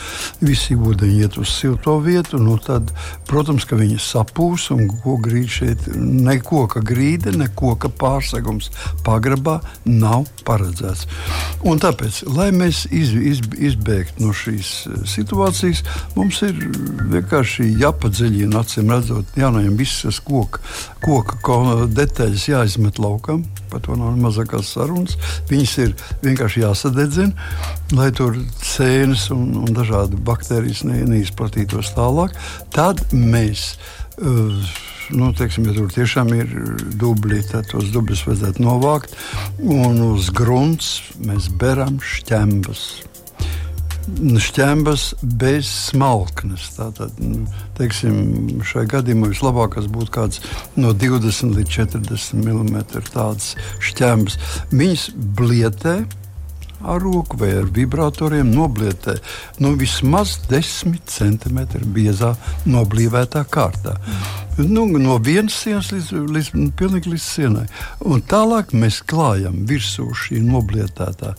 visi 0.44 0.76
ūdeņi 0.76 1.22
iet 1.24 1.38
uz 1.40 1.54
silto 1.56 1.96
vietu, 2.04 2.42
nu 2.42 2.58
tad, 2.60 2.92
protams, 3.30 3.64
ka 3.70 3.80
viņi 3.80 4.02
sapūs 4.04 4.68
un 4.76 4.90
ko 4.92 5.16
grīd 5.24 5.48
šeit. 5.54 5.88
Ne 5.96 6.36
koka 6.44 6.84
grīda, 6.84 7.32
ne 7.38 7.48
koka 7.56 7.88
pārsegums 7.88 8.74
pagrabā 9.08 9.62
nav 9.88 10.28
paredzēts. 10.44 11.08
Un 11.64 11.80
tāpēc, 11.80 12.26
lai 12.36 12.50
mēs 12.52 12.84
iz, 12.92 13.16
iz, 13.16 13.40
izbēgtu 13.72 14.28
no 14.28 14.36
šīs 14.36 14.76
eh, 14.90 15.00
situācijas, 15.08 15.86
mums 16.18 16.44
ir 16.44 16.60
vienkārši 17.14 17.72
jāpadziļina 17.80 18.60
acīm 18.66 18.92
redzot 18.92 19.40
jaunajiem 19.40 19.80
visiem 19.80 19.93
visas 19.94 20.20
koka, 20.24 20.62
koka 21.04 21.88
detaļas 21.94 22.48
jāizmet 22.50 23.00
laukam. 23.02 23.44
Par 23.72 23.82
to 23.86 23.98
nav 23.98 24.18
mazākās 24.22 24.74
sarunas. 24.74 25.18
Viņas 25.50 25.76
ir 25.84 25.94
vienkārši 26.24 26.64
jāsadedzina, 26.64 27.50
lai 27.94 28.10
tur 28.16 28.38
sēnes 28.64 29.30
un, 29.34 29.52
un 29.64 29.76
dažādi 29.76 30.20
baktērijas 30.26 30.84
ne, 30.90 31.04
neizplatītos 31.10 31.94
tālāk. 31.98 32.36
Tad 32.74 33.06
mēs. 33.14 33.74
Uh, 34.22 34.60
nu, 35.14 35.32
teiksim, 35.36 35.66
ja 35.68 35.74
tur 35.78 35.90
tiešām 35.94 36.30
ir 36.38 36.52
dubļi, 37.02 37.42
tad 37.50 37.72
tos 37.72 37.90
dubļus 37.94 38.28
vajadzētu 38.28 38.66
novākt. 38.66 39.18
Un 39.62 40.02
uz 40.12 40.30
grunts 40.34 41.00
mēs 41.26 41.50
beram 41.62 42.00
šķembas 42.02 43.13
šķembas 44.44 45.06
bez 45.24 45.70
smalknes. 45.90 46.70
Tātad, 46.78 47.20
nu, 47.24 47.46
teiksim, 47.78 48.64
šai 48.68 48.86
gadījumā 48.92 49.32
vislabākais 49.32 49.88
būtu 49.92 50.12
kaut 50.14 50.40
kāds 50.40 50.42
no 50.80 50.94
20 50.94 51.56
līdz 51.58 51.78
40 51.78 52.44
mm 52.44 52.84
tādas 53.14 53.54
šķembas. 53.84 54.38
Viņas 54.74 55.08
blietē 55.40 56.02
ar 56.84 57.00
roku 57.02 57.38
vai 57.40 57.54
ar 57.56 57.68
vibratoriem 57.72 58.50
noblietē 58.52 59.16
nu, 59.64 59.74
vismaz 59.80 60.36
10 60.50 61.00
cm 61.08 61.62
biezā 61.96 62.34
noblīvētā 62.68 63.46
kārtā. 63.52 63.96
Nu, 64.58 64.86
no 64.86 65.18
vienas 65.24 65.56
sienas 65.64 65.90
līdz, 65.94 66.12
līdz, 66.30 66.50
līdz, 66.78 67.08
līdz 67.10 67.24
sienai. 67.24 67.66
Un 68.06 68.22
tālāk 68.22 68.76
mēs 68.78 69.02
klājam 69.10 69.64
virsū 69.70 70.12
šī 70.14 70.44
noblietētā 70.46 71.34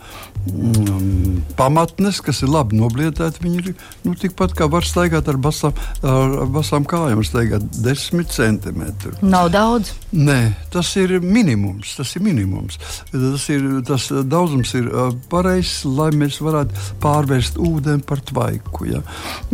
pamatnes, 1.56 2.20
kas 2.24 2.42
ir 2.44 2.50
labi 2.52 2.78
noblietēti. 2.78 3.42
Viņi 3.44 3.60
ir 3.62 3.70
nu, 4.04 4.14
tikpat 4.18 4.54
kā 4.58 4.68
var 4.70 4.86
staigāt 4.86 5.28
ar 5.30 5.38
basām, 5.40 5.74
ar 6.04 6.34
basām 6.52 6.86
kājām, 6.88 7.22
staigāt 7.26 7.64
10 7.84 8.28
centimetrus. 8.34 9.20
Nav 9.22 9.50
daudz. 9.54 9.92
Nē, 10.14 10.54
tas 10.74 10.90
ir 11.00 11.16
minimums. 11.22 11.94
Tas 11.98 12.14
ir 12.18 12.24
minimums. 12.26 12.78
Tas, 13.10 13.48
ir, 13.52 13.66
tas 13.86 14.08
daudzums 14.30 14.74
ir 14.78 14.90
pareizs, 15.32 15.84
lai 15.86 16.10
mēs 16.14 16.40
varētu 16.44 16.88
pārvērst 17.02 17.58
ūdeni 17.62 18.04
par 18.06 18.22
tvaiku. 18.24 18.88
Ja? 18.90 19.02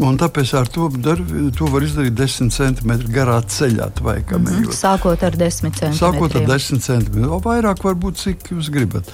Un 0.00 0.18
tāpēc 0.20 0.54
ar 0.58 0.70
to, 0.72 0.90
dar, 1.00 1.20
to 1.56 1.70
var 1.72 1.86
izdarīt 1.86 2.16
10 2.18 2.52
centimetru 2.54 3.12
garā 3.14 3.38
ceļā 3.40 3.90
tvaikam. 4.00 4.44
Mm 4.44 4.64
-hmm. 4.64 4.78
Sākot 4.80 5.22
ar 5.26 5.36
10 5.36 5.70
centimetriem. 5.70 5.98
Sākot 5.98 6.36
ar 6.36 6.46
10 6.48 6.80
centimetriem. 6.80 7.40
Vairāk 7.44 7.84
varbūt 7.84 8.20
cik 8.20 8.52
jūs 8.52 8.70
gribat. 8.72 9.10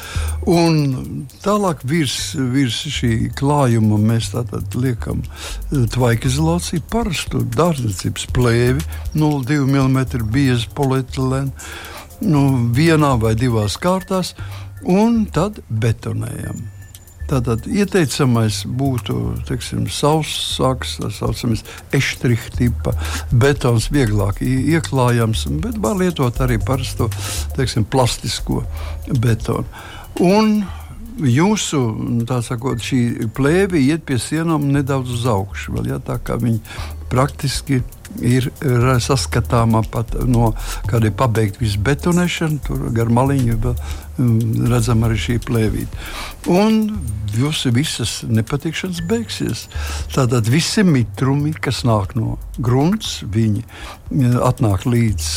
Un 0.46 1.26
tālāk 1.44 1.65
Tālāk 1.66 1.80
virs, 1.82 2.16
virs 2.54 2.76
šī 2.94 3.08
klājuma 3.34 3.96
mēs 3.98 4.28
liekam 4.78 5.24
eh, 5.26 5.80
tvaika 5.90 6.28
izolāciju, 6.30 6.84
parastu 6.92 7.40
dārzniecības 7.42 8.28
plēvi, 8.36 8.84
0,2 9.18 9.64
mm 9.66 10.28
biezu 10.30 10.70
polietilēnu, 10.78 11.50
nu, 12.30 12.44
vienā 12.70 13.10
vai 13.18 13.34
divās 13.34 13.74
kārtās, 13.82 14.36
un 14.86 15.24
tad 15.34 15.58
betonējam. 15.66 16.62
Tātad 17.26 17.66
ieteicamais 17.66 18.62
būtu 18.78 19.18
teiksim, 19.50 19.90
saussāks, 19.90 21.00
tā 21.02 21.10
saucamais 21.18 21.66
eštriha 21.98 22.54
tipa 22.60 22.94
betons, 23.34 23.90
vieglāk 23.90 24.38
ieklājams, 24.46 25.48
bet 25.66 25.82
var 25.82 25.98
lietot 25.98 26.38
arī 26.46 26.62
parasto 26.62 27.10
teiksim, 27.58 27.90
plastisko 27.90 28.62
betonu. 29.18 29.66
Un 30.22 30.60
jūsu 31.16 31.80
sakot, 32.44 32.82
plēve 33.36 33.80
iet 33.80 34.04
pie 34.08 34.18
sienām 34.20 34.68
nedaudz 34.72 35.14
uz 35.16 35.26
augšu. 35.30 35.76
Vēl, 35.76 35.92
ja, 35.94 36.00
tā 36.02 36.18
kā 36.22 36.36
viņi 36.40 36.60
praktiski 37.12 37.82
ir 38.22 38.48
saskatāma 39.02 39.82
pat 39.90 40.14
no 40.28 40.52
kāda 40.88 41.10
ir 41.10 41.16
pabeigta 41.18 41.60
visu 41.62 41.80
betonēšana, 41.84 42.62
tur 42.66 42.88
gar 42.96 43.10
maliņu 43.12 43.58
um, 43.66 44.38
redzam 44.70 45.04
arī 45.06 45.18
šī 45.20 45.38
plēvīte. 45.46 46.06
Un 46.52 46.80
jūsu 47.36 47.72
visas 47.74 48.20
nepatikšanas 48.28 49.02
beigsies. 49.08 49.66
Tātad 50.14 50.48
visi 50.48 50.84
mitrumi, 50.86 51.52
kas 51.52 51.82
nāk 51.84 52.14
no 52.16 52.36
grunts, 52.56 53.18
viņi 53.34 53.64
uh, 53.66 54.40
atnāk 54.48 54.86
līdz 54.88 55.28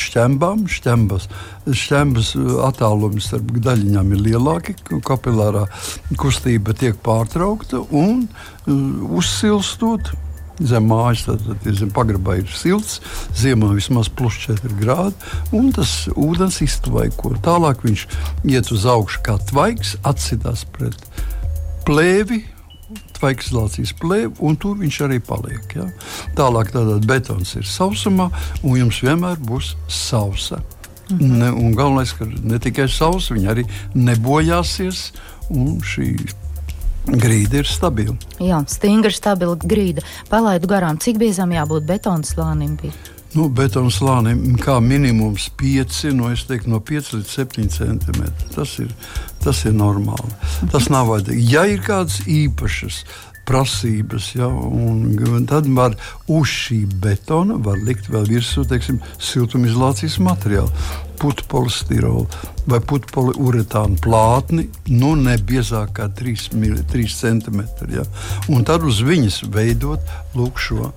šķembām. 0.00 0.66
Šķembas, 0.72 1.28
šķembas 1.70 2.34
uh, 2.40 2.52
attālums 2.66 3.30
starp 3.30 3.54
daļiņām 3.68 4.14
ir 4.16 4.28
lielāki, 4.30 4.78
kapilārā 5.06 5.66
kustība 6.18 6.74
tiek 6.76 6.98
pārtraukta 7.04 7.84
un 7.94 8.24
uh, 8.26 9.18
uzsilstot 9.20 10.14
Zem 10.56 10.88
mājas 10.88 11.26
tad, 11.26 11.42
tad, 11.44 11.66
zem 11.76 11.90
pagrabā 11.92 12.38
ir 12.40 12.50
silts, 12.56 13.00
ziemā 13.36 13.74
vismaz 13.76 14.08
plus 14.08 14.38
4 14.46 14.72
grādi, 14.78 15.32
un 15.56 15.68
tas 15.76 16.06
ūdens 16.16 16.62
iztvaiko. 16.64 17.34
Tālāk 17.44 17.84
viņš 17.84 18.06
iet 18.48 18.72
uz 18.72 18.86
augšu 18.88 19.20
kā 19.26 19.36
tvaiks, 19.50 19.96
atsitās 20.08 20.64
pret 20.76 20.96
plēvi, 21.86 22.40
tvaikizolācijas 23.16 23.92
plēvi, 24.00 24.32
un 24.44 24.56
tur 24.60 24.78
viņš 24.80 25.02
arī 25.06 25.20
paliek. 25.24 25.76
Ja? 25.76 25.90
Tālāk 26.38 26.72
tātad 26.74 27.04
betons 27.08 27.56
ir 27.58 27.68
sausumā, 27.68 28.30
un 28.62 28.80
jums 28.80 29.02
vienmēr 29.04 29.40
būs 29.42 29.74
sausa. 29.92 30.62
Mhm. 31.10 31.36
Ne, 31.38 31.52
galvenais, 31.76 32.12
ka 32.18 32.26
ne 32.26 32.58
tikai 32.58 32.88
sausa, 32.90 33.36
viņa 33.36 33.52
arī 33.52 33.66
nebojāsies, 33.94 35.12
un 35.54 35.78
šī 35.84 36.10
Grīda 37.06 37.60
ir 37.62 37.68
stabila. 37.70 38.16
Jā, 38.42 38.62
stingra, 38.70 39.12
stabila 39.14 39.54
grīda. 39.62 40.02
Palaidu 40.30 40.70
garām, 40.70 40.98
cik 40.98 41.20
biezam 41.22 41.52
jābūt 41.54 41.86
betona 41.86 42.26
slānim. 42.26 42.74
Bija? 42.80 42.94
Nu, 43.36 43.46
betona 43.52 43.92
slānim 43.92 44.56
kā 44.62 44.78
minimums 44.80 45.50
5, 45.60 46.02
no, 46.16 46.32
teiktu, 46.48 46.70
no 46.72 46.80
5 46.80 47.12
līdz 47.18 47.32
7 47.36 47.70
cm. 47.74 48.26
Tas 48.54 48.78
ir, 48.82 48.92
tas 49.44 49.62
ir 49.68 49.76
normāli. 49.76 50.34
Tas 50.72 50.88
nav 50.92 51.10
vajadzīgs. 51.12 51.50
Ja 51.52 51.66
ir 51.68 51.82
kādas 51.84 52.22
īpašas 52.24 53.02
prasības. 53.46 54.32
Ja, 54.36 54.48
tad 55.48 55.68
var 55.76 55.96
uz 56.28 56.50
šī 56.50 56.82
betona 57.02 57.58
likt 57.86 58.10
vēl 58.12 58.26
virsū 58.30 58.66
teiksim, 58.68 59.00
siltumizolācijas 59.22 60.18
materiālu, 60.22 60.70
putu 61.20 61.46
polistirolu 61.50 62.26
vai 62.66 62.80
putu 62.82 63.12
poliuretānu 63.14 64.00
plātni, 64.02 64.66
nu 64.90 65.14
ne 65.18 65.36
biezāk 65.38 65.94
kā 66.00 66.08
3, 66.10 66.50
3 66.90 67.14
cm. 67.20 67.62
Ja, 67.94 68.06
un 68.50 68.66
tad 68.66 68.84
uz 68.86 69.02
viņas 69.06 69.44
veidot 69.54 70.02
lūk 70.36 70.60
šo 70.60 70.90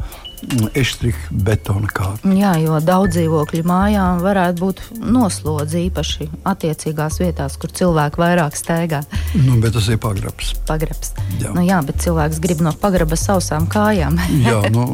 eštriha 0.78 1.30
betona 1.46 1.90
kārtu. 1.92 2.32
Jā, 2.36 2.54
jo 2.62 2.78
daudz 2.84 3.18
dzīvokļu 3.18 3.64
mājām 3.68 4.22
varētu 4.24 4.64
būt 4.64 4.82
noslodzi 5.00 5.86
īpaši 5.88 6.30
attiecīgās 6.50 7.20
vietās, 7.22 7.58
kur 7.60 7.74
cilvēki 7.76 8.22
vairāk 8.22 8.58
staigā. 8.60 9.02
Nu, 9.36 9.60
bet 9.64 9.76
tas 9.78 9.90
ir 9.92 10.00
pagrabs. 10.02 10.54
Pagrabs. 10.70 11.14
Jā. 11.42 11.54
Nu, 11.56 11.64
jā, 11.66 11.82
bet 11.86 12.02
cilvēks 12.04 12.42
grib 12.44 12.64
no 12.66 12.74
pagraba 12.82 13.20
sausām 13.20 13.68
kājām. 13.72 14.20
jā, 14.46 14.62
nu, 14.76 14.88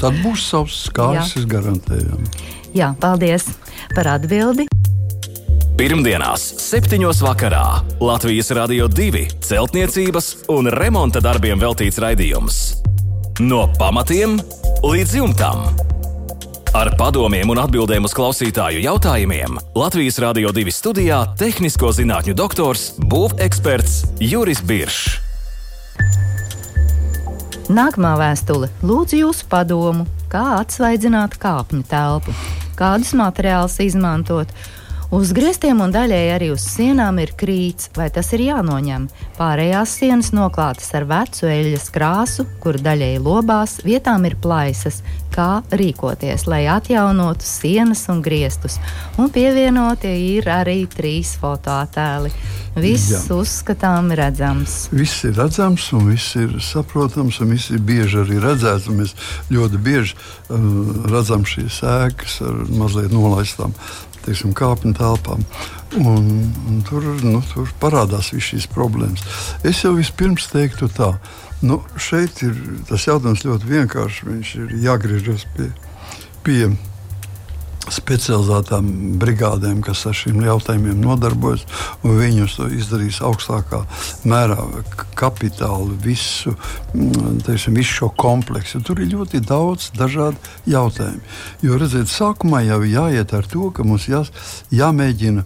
tad 0.00 0.18
būs 0.24 0.48
savs 0.50 0.84
kājas, 0.94 1.36
es 1.38 1.48
garantēju. 1.48 2.22
Jā, 2.76 2.92
paldies 3.00 3.48
par 3.94 4.14
atbildi. 4.18 4.68
Pirmdienās, 5.78 6.42
7. 6.58 6.98
vakarā 7.22 7.62
Latvijas 8.02 8.50
Rādio 8.50 8.88
2 8.90 9.28
celtniecības 9.46 10.32
un 10.50 10.66
remonta 10.74 11.22
darbiem 11.22 11.60
veltīts 11.62 12.00
raidījums. 12.02 12.58
No 13.38 13.68
pamatiem 13.78 14.40
līdz 14.84 15.14
jumtam. 15.18 15.64
Ar 16.76 16.90
padomiem 17.00 17.50
un 17.50 17.58
atbildēm 17.58 18.04
uz 18.06 18.12
klausītāju 18.14 18.78
jautājumiem 18.84 19.56
Latvijas 19.74 20.20
Rādio 20.22 20.52
2 20.54 20.70
studijā- 20.70 21.18
tehnisko 21.40 21.90
zinātņu 21.90 22.34
doktors, 22.34 22.92
būveksperts 22.98 24.04
Juris 24.20 24.60
Biršs. 24.62 25.18
Nākamā 27.68 28.14
vēstule 28.22 28.68
lūdzu 28.82 29.18
jūsu 29.24 29.48
padomu, 29.50 30.06
kā 30.30 30.62
atsvaidzināt 30.62 31.38
kāpņu 31.38 31.82
telpu, 31.84 32.32
kādus 32.76 33.12
materiālus 33.18 33.80
izmantot 33.80 34.46
Uz 35.08 35.30
griestiem 35.32 35.78
un 35.80 35.88
daļēji 35.88 36.32
arī 36.34 36.50
uz 36.52 36.66
sienām 36.68 37.16
ir 37.22 37.30
krīts, 37.40 37.88
vai 37.96 38.10
tas 38.12 38.28
ir 38.36 38.42
jānoņem. 38.44 39.06
Pārējās 39.38 39.94
sienas 40.02 40.34
noklātas 40.36 40.90
ar 40.98 41.06
vecu 41.08 41.48
eļļas 41.48 41.86
krāsu, 41.94 42.44
kur 42.60 42.76
daļēji 42.84 43.22
lobās, 43.24 43.78
vietām 43.88 44.26
ir 44.28 44.36
plaisas, 44.36 45.00
kā 45.32 45.62
rīkoties, 45.72 46.44
lai 46.50 46.66
atjaunotu 46.68 47.48
sienas 47.48 48.04
un 48.12 48.20
griestus. 48.20 48.76
Un 49.16 49.32
pievienoti 49.32 50.12
ir 50.34 50.50
arī 50.52 50.82
trīs 50.92 51.38
fotoattēli. 51.40 52.34
Viss 52.78 53.08
Jā. 53.10 53.22
uzskatām 53.34 54.12
redzams. 54.14 54.90
Viss 54.94 55.24
ir 55.24 55.32
redzams, 55.40 55.88
un 55.96 56.04
viss 56.12 56.36
ir 56.38 56.52
saprotams, 56.62 57.40
un 57.42 57.54
viss 57.56 57.72
ir 57.72 57.80
bieži 57.82 58.20
arī 58.26 58.38
redzēts. 58.44 58.90
Mēs 58.92 59.16
ļoti 59.50 59.80
bieži 59.88 60.14
uh, 60.14 60.68
redzam 61.08 61.48
šīs 61.48 61.80
ēkas 61.96 62.38
ar 62.44 62.60
mazliet 62.76 63.16
nolaistām 63.16 63.72
teiksim, 64.28 64.54
kāpņu 64.56 64.94
telpām. 64.98 65.44
Un, 65.98 66.28
un 66.68 66.80
tur, 66.86 67.04
nu, 67.24 67.40
tur 67.52 67.70
parādās 67.80 68.30
visas 68.34 68.52
šīs 68.52 68.68
problēmas. 68.72 69.24
Es 69.66 69.82
jau 69.84 69.94
vispirms 69.96 70.50
teiktu 70.52 70.90
tā, 70.92 71.14
nu, 71.64 71.80
šeit 71.96 72.42
ir 72.46 72.54
tas 72.90 73.08
jautājums 73.08 73.46
ļoti 73.48 73.72
vienkāršs. 73.72 74.26
Viņš 74.28 74.54
ir 74.60 74.76
jāgriežas 74.84 75.48
pie, 75.56 75.72
pie 76.46 76.62
specializētām 77.94 78.88
brigādēm, 79.20 79.82
kas 79.86 80.04
ar 80.08 80.16
šiem 80.16 80.40
jautājumiem 80.44 81.00
nodarbojas, 81.02 81.64
un 82.02 82.18
viņus 82.20 82.56
to 82.58 82.68
izdarīs 82.74 83.20
augstākā 83.24 83.82
mērā, 84.28 84.58
kapitāli, 85.18 85.96
visu, 86.04 86.54
mm, 86.94 87.42
teiksim, 87.46 87.78
visu 87.78 88.00
šo 88.02 88.10
kompleksu. 88.18 88.82
Tur 88.86 89.02
ir 89.02 89.12
ļoti 89.14 89.42
daudz 89.44 89.90
dažādu 89.98 90.36
jautājumu. 90.68 91.22
Jo, 91.62 91.78
redziet, 91.80 92.10
sākumā 92.12 92.64
jau 92.68 92.82
jāiet 92.86 93.34
ar 93.34 93.48
to, 93.48 93.70
ka 93.74 93.86
mums 93.86 94.08
jā, 94.10 94.24
jāmēģina 94.74 95.44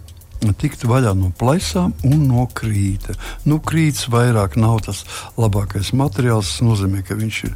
tikt 0.51 0.83
vaļā 0.89 1.13
no 1.15 1.31
plaisām 1.39 1.93
un 2.03 2.25
no 2.27 2.43
krīta. 2.51 3.15
Nu, 3.47 3.59
krīts 3.63 4.09
vairāk 4.11 4.57
nav 4.59 4.81
tas 4.87 5.03
labākais 5.39 5.93
materiāls. 5.95 6.51
Tas 6.53 6.63
nozīmē, 6.65 7.03
ka 7.07 7.15
viņš 7.15 7.37
ir 7.47 7.53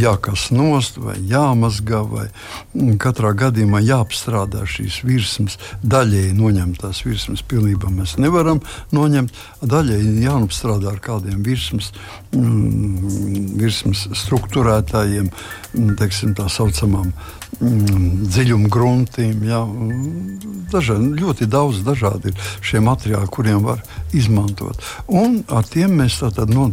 jākas 0.00 0.48
nost 0.54 0.98
vai 0.98 1.14
jāmazgā, 1.30 2.00
vai 2.08 2.26
katrā 3.00 3.30
gadījumā 3.44 3.82
jāapstrādā 3.84 4.64
šīs 4.68 5.02
virsmas. 5.06 5.58
Daļēji 5.84 6.34
noņemtās 6.38 7.04
virsmas 7.06 7.44
pilnībā 7.46 7.92
mēs 7.94 8.16
nevaram 8.18 8.62
noņemt. 8.94 9.32
Daļēji 9.62 10.26
jāapstrādā 10.26 10.92
ar 10.96 11.00
kādiem 11.04 11.44
virsmas, 11.46 11.92
mm, 12.34 13.54
virsmas 13.60 14.08
struktūrētājiem, 14.24 15.30
teiksim, 16.00 16.34
tā 16.34 16.48
saucamām 16.50 17.12
dziļuma 17.64 18.70
gruntiem. 18.72 19.42
Jā, 19.48 19.60
dažādi, 20.72 21.12
ļoti 21.20 21.48
daudz 21.50 21.82
dažādi 21.86 22.32
ir 22.32 22.48
šie 22.64 22.80
materiāli, 22.84 23.30
kuriem 23.32 23.62
var 23.64 23.82
izmantot. 24.14 24.80
Un 25.08 25.40
ar 25.52 25.66
tiem 25.68 25.96
mēs 26.00 26.20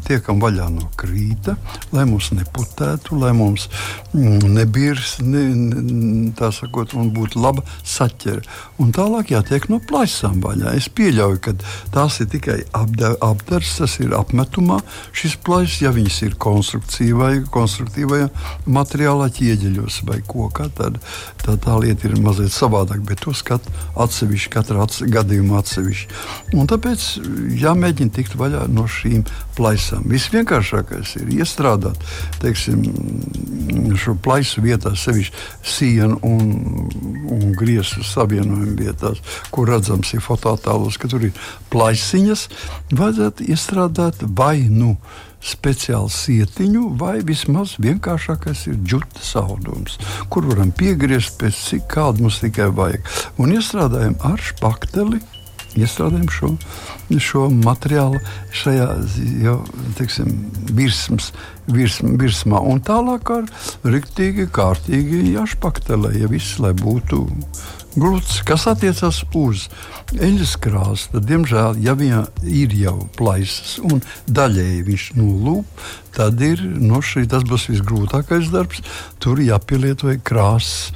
tiekam 0.08 0.42
vaļā 0.42 0.68
no 0.74 0.90
krīta, 1.00 1.56
lai 1.94 2.06
mums 2.10 2.32
neputētu, 2.36 3.18
lai 3.22 3.32
mums 3.38 3.68
mm, 4.14 4.46
nebirs, 4.56 5.18
ne, 5.22 6.32
tā 6.38 6.52
sakot, 6.56 6.96
un 6.98 7.12
būtu 7.16 7.42
laba 7.42 7.66
saķere. 7.84 8.44
Un 8.82 8.94
tālāk 8.96 9.34
jātiek 9.36 9.68
no 9.70 9.82
plaisām 9.88 10.42
vaļā. 10.44 10.76
Es 10.78 10.90
pieļauju, 10.90 11.42
ka 11.44 11.56
tās 11.94 12.20
ir 12.24 12.32
tikai 12.32 12.60
apdars, 12.76 13.78
tas 13.82 13.98
ir 14.02 14.16
apmetumā 14.18 14.82
šis 15.16 15.38
plais, 15.46 15.80
ja 15.84 15.94
viņas 15.94 16.22
ir 16.28 16.38
konstruktīvajā 16.42 18.30
materiālā, 18.66 19.30
ķieģeļos 19.38 20.02
vai 20.10 20.22
kokā 20.26 20.70
tad 20.82 20.98
tā, 21.46 21.56
tā 21.62 21.78
lieta 21.82 22.10
ir 22.10 22.18
mazliet 22.22 22.54
savādāka. 22.54 23.04
Bet 23.08 23.24
to 23.26 23.34
skat 23.38 23.66
atsevišķi, 24.00 24.52
katra 24.54 24.86
atse, 24.86 25.08
gadījuma 25.12 25.62
atsevišķi. 25.62 26.20
Un 26.58 26.70
tāpēc 26.72 27.08
jāmēģina 27.62 28.16
tikt 28.18 28.38
vaļā 28.40 28.66
no 28.74 28.88
šīm 28.90 29.26
plaisām. 29.58 30.06
Visvienkāršākais 30.12 31.16
ir 31.22 31.34
iestrādāt 31.40 32.02
teiksim, 32.42 32.84
šo 34.02 34.16
plaisu 34.24 34.64
vietā, 34.66 34.94
sevišķi 34.98 35.48
sienu 35.74 36.20
un, 36.28 36.54
un 37.32 37.52
griezu 37.58 38.06
savienojumu 38.08 38.78
vietās, 38.80 39.22
kur 39.54 39.70
redzams 39.72 40.14
ir 40.16 40.24
fotoattēlos, 40.26 41.00
ka 41.02 41.12
tur 41.12 41.28
ir 41.30 41.36
plaisiņas. 41.74 42.48
Vajadzētu 42.92 43.50
iestrādāt 43.52 44.24
vai 44.38 44.58
nu 44.70 44.96
speciālu 45.42 46.12
sietiņu, 46.14 46.86
vai 47.02 47.20
vismaz 47.26 47.76
vienkāršākais 47.82 48.68
ir 48.72 48.80
džutas 48.86 49.34
audums, 49.42 49.98
kur 50.30 50.48
varam 50.50 50.72
piegriezt 50.76 51.38
pēc 51.42 51.62
cik 51.72 51.88
kāda 51.92 52.24
mums 52.24 52.42
tikai 52.44 52.70
vajag. 52.76 53.06
Un 53.42 53.56
iestrādājam 53.58 54.18
ar 54.28 54.42
špakteli. 54.42 55.22
Iestrādājam 55.72 56.28
šo, 56.28 56.48
šo 57.24 57.46
materiālu 57.64 58.20
šajā 58.60 58.88
jau, 59.40 59.54
teiksim, 59.96 60.34
virsmas, 60.76 61.30
virsm, 61.72 62.18
virsmā, 62.20 62.60
un 62.60 62.84
tālāk 62.84 63.32
ar 63.32 63.48
rīktīgi, 63.88 64.50
kārtīgi 64.52 65.30
jāšpaktelē, 65.32 66.12
ja 66.20 66.28
viss, 66.28 66.60
lai 66.60 66.74
būtu 66.76 67.24
gluds, 67.96 68.40
kas 68.48 68.68
attiecas 68.72 69.22
uz 69.38 69.68
eļļas 70.16 70.54
krāsu. 70.64 71.10
Tad, 71.14 71.26
diemžēl, 71.30 71.80
ja 71.84 71.96
viņa 71.98 72.22
ir 72.48 72.76
jau 72.78 72.98
plaisas 73.18 73.78
un 73.84 74.04
daļēji 74.32 74.86
viņš 74.88 75.08
nolūp, 75.20 75.86
tad 76.16 76.42
ir, 76.46 76.64
no 76.64 77.02
šī, 77.04 77.26
tas 77.32 77.46
būs 77.48 77.70
visgrūtākais 77.72 78.52
darbs. 78.54 78.84
Tur 79.24 79.42
jāpielieto 79.44 80.14
krāsas 80.24 80.92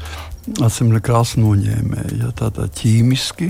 atsimļa 0.45 1.01
krāsa 1.03 1.41
noņēmēja. 1.41 2.13
Ja, 2.19 2.29
tā 2.37 2.51
tā 2.53 2.67
ķīmiski, 2.77 3.49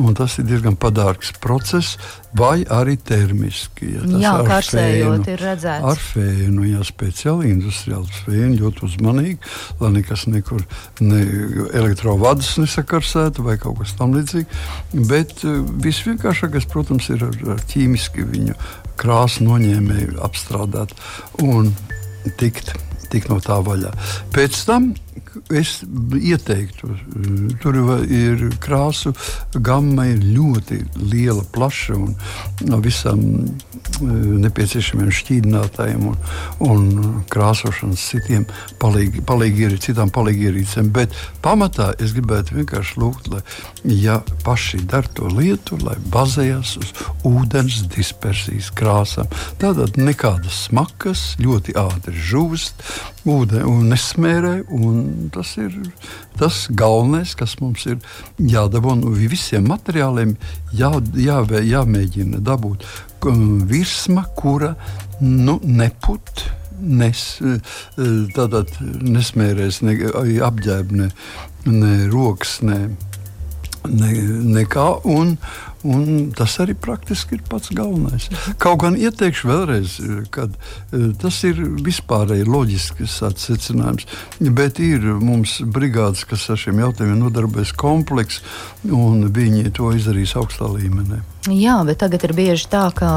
un 0.00 0.16
tas 0.16 0.38
ir 0.40 0.46
diezgan 0.48 0.76
padārgs 0.80 1.32
process, 1.42 1.98
vai 2.36 2.62
arī 2.72 2.96
termiski. 2.96 3.90
Ja, 3.96 4.04
jā, 4.22 4.32
karsējot, 4.48 5.28
ir 5.34 5.44
redzēts. 5.44 5.86
Ar 5.90 6.00
fēnu, 6.00 6.64
jā, 6.70 6.84
speciāli 6.86 7.52
industriāli 7.52 8.22
fēnu, 8.22 8.60
ļoti 8.62 8.86
uzmanīgi, 8.88 9.52
lai 9.82 9.92
nekas 9.98 10.26
nekur 10.30 10.64
ne 11.04 11.22
elektrovadus 11.76 12.56
nesakarsētu 12.62 13.44
vai 13.46 13.58
kaut 13.60 13.82
kas 13.82 13.96
tam 13.98 14.16
līdzīgs. 14.16 14.64
Bet 15.10 15.44
uh, 15.44 15.60
visvienkāršākais, 15.84 16.68
protams, 16.70 17.10
ir 17.12 17.26
ar, 17.28 17.36
ar 17.56 17.64
ķīmiski 17.70 18.24
viņu 18.32 18.56
krāsu 19.00 19.44
noņēmēju 19.46 20.20
apstrādāt 20.24 20.96
un 21.44 21.70
tikt, 22.40 22.74
tikt 23.12 23.30
no 23.32 23.40
tā 23.44 23.60
vaļā. 23.64 23.92
Pēc 24.34 24.64
tam 24.68 24.92
es 25.54 25.80
ieteiktu, 26.14 26.90
tur 27.62 27.76
ir 28.06 28.42
krāsu 28.62 29.12
gama 29.54 30.06
ir 30.10 30.22
ļoti 30.24 30.80
liela, 31.10 31.44
plaša 31.54 31.96
un 31.96 32.14
no 32.68 32.78
visam 32.82 33.20
eh, 33.20 34.06
nepieciešamiem 34.44 35.10
šķīdinātājiem 35.14 36.06
un, 36.10 36.18
un 36.66 36.88
krāsošanas 37.30 38.06
citiem 38.12 38.46
palīgi, 38.82 39.22
palīgi 39.26 39.66
ir, 39.68 39.76
citām 39.82 40.12
palīgierīcēm. 40.14 40.90
Bet 40.94 41.14
pamatā 41.44 41.92
es 42.02 42.14
gribētu 42.16 42.60
vienkārši 42.60 43.00
lūgt, 43.02 43.30
lai 43.32 43.42
ja 43.84 44.20
paši 44.44 44.82
dar 44.90 45.08
to 45.14 45.30
lietu, 45.30 45.78
lai 45.84 45.96
bazējas 46.12 46.76
uz 46.80 46.92
ūdens 47.28 47.84
dispersijas 47.94 48.70
krāsām. 48.76 49.30
Tātad 49.60 49.98
nekādas 50.00 50.66
smakas, 50.66 51.34
ļoti 51.40 51.76
ātri 51.80 52.16
žūst, 52.30 52.84
ūdeni 53.28 53.90
nesmērē. 53.90 54.54
Un 54.76 54.99
tas 55.34 55.56
ir 55.60 55.74
tas 56.40 56.66
galvenais, 56.70 57.34
kas 57.38 57.56
mums 57.60 57.86
ir 57.90 57.98
jādabū. 58.38 58.96
No 59.00 59.12
visiem 59.14 59.68
materiāliem 59.70 60.36
jā, 60.76 60.92
jā, 61.16 61.40
jāmēģina 61.46 62.42
dabūt 62.44 62.86
virsma, 63.70 64.24
kura 64.36 64.74
nu, 65.20 65.60
neput. 65.62 66.48
Nes, 66.80 67.20
tātad 68.32 68.70
nesmērēs 68.80 69.82
ne 69.84 69.98
apģērbu, 70.46 70.96
ne, 70.96 71.08
ne 71.68 71.90
rokas, 72.08 72.54
ne, 72.64 72.78
ne, 73.88 74.14
nekā. 74.60 74.88
Un, 75.08 75.36
Un 75.80 76.28
tas 76.36 76.58
arī 76.60 76.74
praktiski 76.76 77.38
ir 77.38 77.44
pats 77.48 77.70
galvenais. 77.72 78.26
Kaut 78.60 78.82
gan 78.82 78.98
ieteikšu 79.00 79.48
vēlreiz, 79.48 79.94
ka 80.34 80.44
e, 80.44 81.06
tas 81.20 81.38
ir 81.48 81.62
vispārēji 81.86 82.44
loģisks 82.44 83.16
secinājums. 83.40 84.04
Bet 84.52 84.82
ir 84.84 85.06
mums 85.24 85.56
brigādes, 85.64 86.26
kas 86.28 86.50
ar 86.52 86.60
šiem 86.60 86.82
jautājumiem 86.84 87.24
nodarbojas 87.24 87.72
komplekss, 87.72 88.44
un 88.84 89.30
viņi 89.32 89.72
to 89.76 89.94
izdarīs 89.96 90.36
augstā 90.36 90.68
līmenī. 90.68 91.22
Jā, 91.48 91.78
bet 91.88 91.96
tagad 92.02 92.24
ir 92.26 92.34
bieži 92.36 92.66
tā, 92.68 92.82
ka 92.92 93.08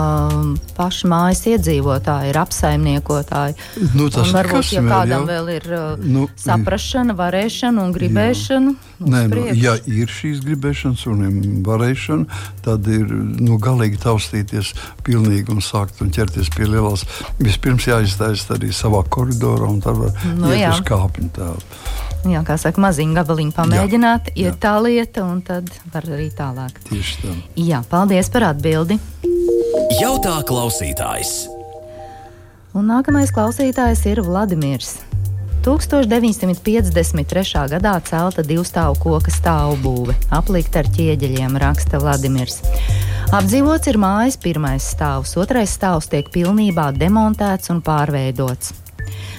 paši 0.78 1.10
mājas 1.12 1.42
iedzīvotāji 1.52 2.30
ir 2.32 2.38
apsaimniekotāji. 2.40 3.58
Nu, 3.98 4.08
tas 4.14 4.30
ir 4.30 4.38
varbūt, 4.38 4.70
ja 4.78 4.84
kādam 4.86 5.26
vēl 5.28 5.50
ir 5.58 5.68
uh, 5.76 6.00
nu, 6.00 6.30
saprašana, 6.40 7.18
varēšana 7.20 7.84
un 7.84 7.92
gribēšana. 7.96 8.72
Nē, 9.04 9.26
nu, 9.28 9.44
ja 9.60 9.76
ir 9.92 10.08
šīs 10.08 10.40
gribēšanas 10.46 11.04
un 11.12 11.36
varēšana, 11.68 12.40
tad 12.64 12.88
ir 12.88 13.12
nu, 13.12 13.60
galīgi 13.60 14.00
taustīties 14.06 14.72
pilnīgi 15.04 15.52
un 15.52 15.60
sākt 15.60 16.00
un 16.06 16.16
ķerties 16.16 16.54
pie 16.56 16.72
lielās. 16.72 17.04
Vispirms 17.44 17.92
jāiztaisa 17.92 18.56
arī 18.56 18.72
savā 18.72 19.04
koridorā 19.04 19.68
un 19.68 19.84
tad 19.84 20.00
var 20.00 20.16
nu, 20.32 20.48
iet 20.54 20.64
jā. 20.64 20.72
uz 20.72 20.84
kāpņu 20.88 21.32
tēlu. 21.36 22.12
Jā, 22.30 22.44
kā 22.48 22.58
saka, 22.62 22.82
maziņu 22.84 23.18
gabaliņu 23.18 23.56
pamēģināt, 23.56 24.34
jā, 24.34 24.36
iet 24.36 24.54
jā. 24.54 24.60
tā 24.66 24.74
lieta, 24.84 25.26
un 25.28 25.42
tad 25.46 25.70
var 25.94 26.04
arī 26.08 26.30
tālāk. 26.36 26.78
Tieši 26.90 27.14
tā. 27.22 27.32
Jā, 27.60 27.80
paldies 27.90 28.30
par 28.34 28.44
atbildi. 28.54 29.00
Jautā 30.00 30.40
klausītājs. 30.48 31.34
Un 32.74 32.84
nākamais 32.90 33.34
klausītājs 33.34 34.06
ir 34.10 34.24
Vladimirs. 34.26 34.98
1953. 35.64 37.70
gadā 37.72 37.94
celta 38.04 38.44
divstāvu 38.44 38.98
koka 39.00 39.32
stāvbūve, 39.32 40.12
aplikta 40.36 40.82
ar 40.82 40.88
ķieģeļiem, 40.92 41.56
raksta 41.64 42.02
Vladimirs. 42.04 42.60
Apdzīvots 43.34 43.88
ir 43.88 43.98
mājas 44.02 44.38
pirmais 44.38 44.84
stāvs, 44.92 45.38
otrais 45.40 45.72
stāvs 45.78 46.08
tiek 46.12 46.28
pilnībā 46.34 46.92
demontēts 46.98 47.72
un 47.72 47.80
pārveidots. 47.86 48.83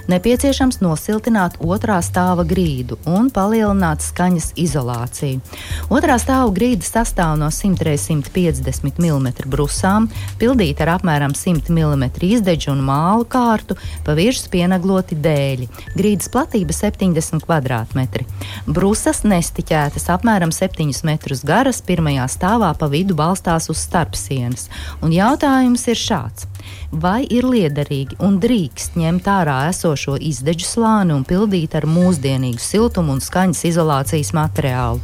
Nepieciešams 0.04 0.82
nosiltināt 0.84 1.56
otrā 1.64 1.96
stāva 2.04 2.44
grīdu 2.44 2.98
un 3.08 3.30
palielināt 3.32 4.04
skaņas 4.04 4.50
izolāciju. 4.60 5.40
Otrā 5.88 6.18
stāva 6.20 6.50
grīda 6.52 6.84
sastāv 6.84 7.38
no 7.40 7.48
100 7.48 7.80
x 7.94 8.10
150 8.10 9.00
mm 9.00 9.48
brusām, 9.48 10.10
pildīta 10.40 10.84
ar 10.84 10.94
apmēram 10.98 11.32
100 11.32 11.72
mm 11.72 12.04
izdeģu 12.20 12.74
un 12.74 12.84
mālu 12.84 13.24
kārtu, 13.24 13.78
pa 14.04 14.16
virsmu 14.18 14.52
pienegloti 14.52 15.16
dēļi. 15.16 15.70
Grīdas 15.96 16.28
platība 16.28 16.76
70 16.76 17.48
km2. 17.48 18.26
Brusas 18.68 19.24
nestiķētas 19.24 20.10
apmēram 20.12 20.52
7 20.52 20.92
metrus 21.08 21.44
garas, 21.48 21.80
pirmajā 21.80 22.28
stāvā 22.28 22.74
pa 22.76 22.92
vidu 22.92 23.16
balstās 23.16 23.70
uz 23.72 23.80
starpsienas. 23.88 24.68
Un 25.00 25.16
jautājums 25.16 25.88
ir 25.88 26.00
šāds 26.00 26.50
vai 26.90 27.24
ir 27.30 27.46
liederīgi 27.48 28.18
un 28.24 28.38
drīkst 28.42 28.98
ņemt 29.00 29.30
ārā 29.30 29.58
esošo 29.70 30.18
izdeģu 30.20 30.68
slāni 30.68 31.16
un 31.16 31.24
pildīt 31.28 31.74
ar 31.78 31.88
mūsdienīgu 31.90 32.62
siltumu 32.62 33.16
un 33.16 33.24
skaņas 33.24 33.64
izolācijas 33.70 34.32
materiālu. 34.36 35.02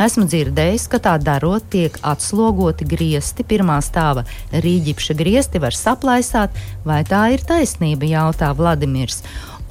Esmu 0.00 0.24
dzirdējis, 0.30 0.86
ka 0.90 1.00
tā 1.04 1.14
darot, 1.20 1.66
tiek 1.72 1.96
atslogoti 2.06 2.86
griesti, 2.88 3.44
pirmā 3.44 3.78
stāva 3.84 4.24
rīģipša 4.52 5.16
griesti 5.18 5.60
var 5.62 5.76
saplaisāt, 5.76 6.56
vai 6.86 7.02
tā 7.08 7.26
ir 7.34 7.44
taisnība, 7.46 8.08
jautā 8.08 8.52
Vladimirs. 8.56 9.20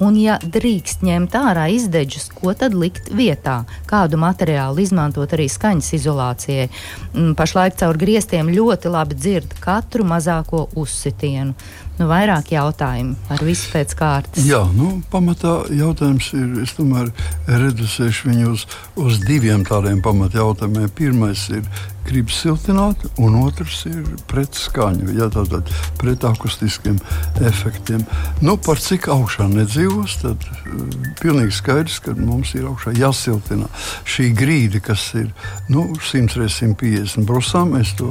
Un, 0.00 0.16
ja 0.16 0.38
drīkst 0.40 1.02
ņemt 1.04 1.34
ārā 1.36 1.66
izdeģus, 1.74 2.30
ko 2.32 2.54
tad 2.56 2.72
likt 2.72 3.10
vietā? 3.12 3.58
Kādu 3.90 4.16
materiālu 4.20 4.80
izmantot 4.80 5.34
arī 5.36 5.44
skaņas 5.52 5.92
izolācijai? 5.98 6.70
Mm, 7.12 7.34
pašlaik 7.36 7.76
caur 7.82 8.00
griestiem 8.00 8.48
ļoti 8.48 8.94
labi 8.94 9.18
dzird 9.18 9.58
katru 9.60 10.06
mazāko 10.08 10.70
uzsitienu. 10.80 11.52
Nu, 12.00 12.06
vairāk 12.08 12.54
jautājumu 12.54 13.12
ar 13.28 13.42
visu 13.44 13.68
pēc 13.74 13.92
kārtas. 13.98 14.46
Jā, 14.48 14.62
nu, 14.72 15.02
pamatā 15.12 15.58
jautājums 15.76 16.30
ir, 16.32 16.46
es 16.64 16.72
tomēr 16.78 17.10
reducēšu 17.44 18.30
viņu 18.30 18.54
uz, 18.54 18.64
uz 18.96 19.20
diviem 19.26 19.66
tādiem 19.68 20.00
pamatjautājumiem. 20.06 20.88
Pirmais 20.96 21.44
ir, 21.52 21.66
grib 22.06 22.30
siltināt, 22.32 23.02
un 23.20 23.36
otrs 23.42 23.84
ir 23.90 24.04
pret 24.30 24.56
skaņu, 24.56 25.12
ja 25.18 25.28
tātad 25.32 25.68
pret 26.00 26.24
akustiskiem 26.26 26.98
efektiem. 27.46 28.04
Nu, 28.44 28.56
par 28.60 28.80
cik 28.82 29.08
augšā 29.12 29.48
nedzīvos, 29.52 30.18
tad 30.22 30.46
uh, 30.46 30.84
pilnīgi 31.20 31.56
skaidrs, 31.60 32.00
ka 32.04 32.14
mums 32.18 32.54
ir 32.58 32.68
augšā 32.70 32.94
jāsiltina 32.98 33.68
šī 34.08 34.30
grīda, 34.36 34.82
kas 34.84 35.06
ir 35.18 35.30
nu, 35.72 35.88
100 35.98 36.40
x 36.46 36.60
150 36.60 37.26
brusām. 37.28 37.76
Es 37.80 37.92
to 37.98 38.10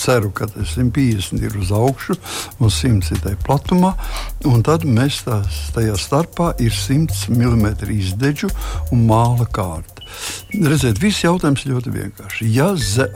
ceru, 0.00 0.32
ka 0.34 0.48
150 0.54 1.44
ir 1.44 1.56
uz 1.60 1.72
augšu 1.74 2.16
un 2.58 2.72
100 2.72 3.14
ir 3.14 3.24
tajā 3.24 3.40
platumā. 3.46 3.94
Un 4.50 4.64
tad 4.66 4.86
mēs 4.88 5.22
tās, 5.26 5.66
tajā 5.76 5.96
starpā 6.00 6.52
ir 6.62 6.74
100 6.74 7.30
mm 7.34 7.66
izdeģu 8.00 8.50
un 8.94 9.06
māla 9.08 9.48
kārta. 9.50 9.99
Redziet, 10.50 10.98
viss 11.02 11.24
jautājums 11.24 11.66
ļoti 11.68 11.92
vienkārši. 11.94 12.48
Ja 12.54 12.72
ze 12.76 13.06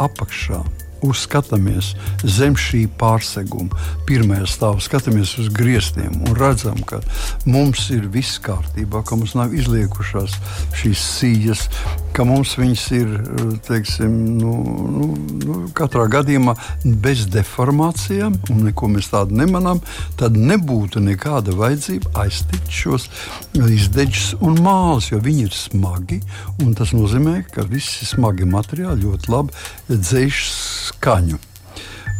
apakšā 1.05 1.45
uzskatāmies 1.45 1.95
zem 2.25 2.57
šī 2.57 2.87
pārseguma, 2.99 3.71
pirmā 4.07 4.45
stāvā, 4.47 4.81
skatāmies 4.81 5.37
uz 5.39 5.51
griestiem 5.53 6.23
un 6.25 6.37
redzam, 6.37 6.81
ka 6.87 7.01
mums 7.47 7.91
ir 7.91 8.09
viss 8.09 8.39
kārtībā, 8.39 9.05
ka 9.05 9.17
mums 9.17 9.35
nav 9.35 9.55
izliekušās 9.55 10.35
šīs 10.75 10.99
sijas, 11.19 11.69
ka 12.15 12.25
mums 12.25 12.57
viņas 12.59 12.85
ir 12.95 13.09
teiksim, 13.67 14.39
nu, 14.39 14.55
nu, 14.95 15.09
nu, 15.45 15.57
katrā 15.75 16.07
gadījumā 16.09 16.55
bez 16.85 17.27
deformācijām, 17.33 18.37
un 18.51 18.65
neko 18.69 18.89
mēs 18.93 19.11
tādu 19.13 19.37
nemanām, 19.39 19.83
tad 20.19 20.37
nebūtu 20.39 21.03
nekāda 21.03 21.55
vajadzība 21.59 22.15
aiztikt 22.25 22.71
šos 22.71 23.09
izdeģus 23.55 24.35
un 24.45 24.61
mālus, 24.63 25.11
jo 25.13 25.21
viņi 25.23 25.49
ir 25.49 25.57
smagi. 25.57 26.21
Tas 26.75 26.91
nozīmē, 26.95 27.45
ka 27.55 27.63
visi 27.71 28.07
smagi 28.07 28.47
materiāli 28.51 29.05
ļoti 29.05 29.31
labi 29.31 29.95
dzēš 29.95 30.41
skaņu. 30.95 31.39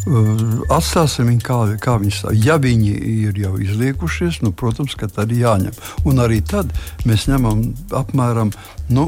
Atstāsim 0.05 1.31
viņu, 1.31 1.41
kā, 1.41 1.57
kā 1.81 1.95
viņi 1.97 2.13
stāv. 2.13 2.35
Ja 2.37 2.59
viņi 2.61 2.91
ir 3.25 3.39
jau 3.41 3.55
izliekušies, 3.61 4.43
nu, 4.45 4.51
protams, 4.53 4.93
ka 4.99 5.09
tad 5.09 5.33
ir 5.33 5.41
jāņem. 5.45 5.77
Un 6.05 6.21
arī 6.21 6.43
tad 6.45 6.69
mēs 7.09 7.25
ņemam 7.31 7.63
apmēram 7.89 8.51
nu, 8.93 9.07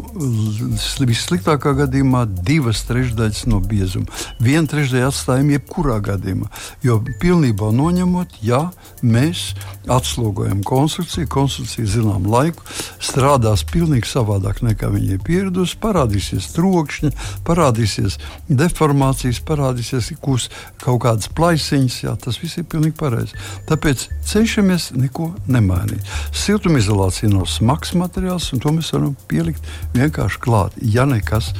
vissliktākā 1.05 1.75
gadījumā 1.83 2.23
divas 2.25 2.81
trešdaļas 2.89 3.45
no 3.51 3.59
biezuma. 3.61 4.09
Vienu 4.41 4.65
trešdaļu 4.71 5.09
atstājam 5.11 5.51
jebkurā 5.53 5.99
gadījumā. 6.07 6.49
Jo 6.85 6.97
pilnībā 7.21 7.69
noņemot, 7.77 8.39
ja 8.41 8.63
mēs 9.05 9.51
atslogojam 9.85 10.63
konstrukciju, 10.65 11.29
konstrukcija 11.29 11.85
zinām 11.93 12.25
laiku 12.31 12.65
strādās 13.03 13.61
pilnīgi 13.69 14.09
savādāk 14.09 14.63
nekā 14.65 14.89
viņi 14.93 15.13
ir 15.13 15.23
pieraduši. 15.27 15.77
Parādīsies 15.83 16.49
trokšņi, 16.57 17.13
parādīsies 17.45 18.17
deformācijas, 18.49 19.43
parādīsies 19.45 20.09
kus, 20.21 20.49
kaut 20.87 21.01
kādas 21.03 21.29
plaisiņas. 21.37 21.97
Jā, 22.05 22.15
tas 22.21 22.39
viss 22.41 22.59
ir 22.59 22.67
pilnīgi 22.71 22.95
pareizi. 22.99 23.35
Tāpēc 23.69 24.07
cenšamies 24.27 24.89
neko 24.95 25.29
nemainīt. 25.51 26.07
Siltumizolācija 26.35 27.31
nav 27.33 27.47
smags 27.51 27.93
materiāls, 27.99 28.49
un 28.55 28.63
to 28.63 28.73
mēs 28.75 28.93
varam 28.95 29.15
pielikt 29.31 29.67
vienkārši 29.97 30.41
klāt. 30.43 30.79
Ja 30.95 31.07
nekas 31.09 31.51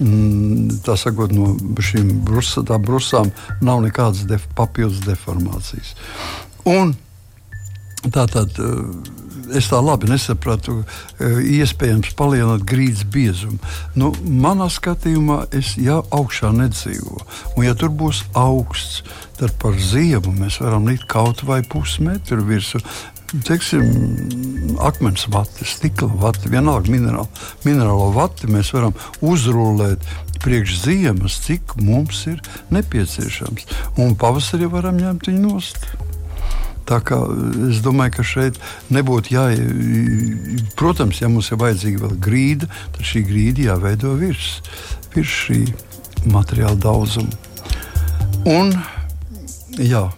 mm, 0.00 0.82
tā 0.86 0.98
sakot, 1.00 1.34
no 1.36 1.54
šīm 1.82 2.18
brusa, 2.26 2.64
brusām 2.82 3.32
nav 3.62 3.82
nekādas 3.86 4.26
def, 4.30 4.46
papildus 4.58 5.04
deformācijas. 5.06 5.94
Un 6.68 6.96
tā 8.10 8.26
tad. 8.30 8.58
Uh, 8.58 9.21
es 9.56 9.70
tā 9.72 9.80
labi 9.82 10.10
nesapratu, 10.10 10.82
uh, 10.82 11.38
iespējams 11.42 12.14
palielināt 12.18 12.66
grīdas 12.68 13.06
biezumu. 13.12 13.58
Nu, 13.98 14.12
manā 14.22 14.68
skatījumā, 14.72 15.46
es 15.58 15.74
jau 15.80 16.02
augšā 16.14 16.52
nedzīvoju. 16.56 17.26
Un, 17.56 17.64
ja 17.66 17.74
tur 17.78 17.92
būs 17.94 18.24
augsts, 18.38 19.02
tad 19.40 19.56
par 19.62 19.78
ziemu 19.78 20.34
mēs 20.36 20.60
varam 20.62 20.86
likt 20.90 21.08
kaut 21.10 21.42
vai 21.48 21.62
pusmetru 21.66 22.44
virsmu 22.46 22.82
teiksim, 23.40 23.82
akmens 24.80 25.26
vati, 25.32 25.64
stikla 25.64 26.10
vati, 26.20 26.50
vienalga 26.52 26.92
minerāla, 26.92 27.28
minerālo 27.64 28.10
vati 28.12 28.50
mēs 28.50 28.72
varam 28.74 28.92
uzrullēt 29.24 30.04
priekš 30.42 30.78
ziemas, 30.82 31.38
cik 31.46 31.76
mums 31.80 32.24
ir 32.30 32.42
nepieciešams. 32.74 33.68
Un 34.02 34.16
pavasarī 34.18 34.68
varam 34.70 34.98
ņemt 35.00 35.30
viņu 35.30 35.44
nost. 35.46 35.86
Tā 36.88 36.98
kā 37.06 37.18
es 37.68 37.82
domāju, 37.84 38.16
ka 38.18 38.26
šeit 38.26 38.58
nebūtu 38.92 39.34
jā. 39.34 39.44
Protams, 40.78 41.20
ja 41.22 41.30
mums 41.32 41.52
ir 41.52 41.60
vajadzīga 41.62 42.06
vēl 42.06 42.16
grīda, 42.22 42.70
tad 42.96 43.06
šī 43.12 43.24
grīda 43.28 43.68
jāveido 43.70 44.16
virs, 44.20 44.56
virs 45.14 45.36
šī 45.44 45.60
materiāla 46.32 46.78
daudzuma. 46.82 47.30
Un, 48.48 48.74
jā, 49.78 50.08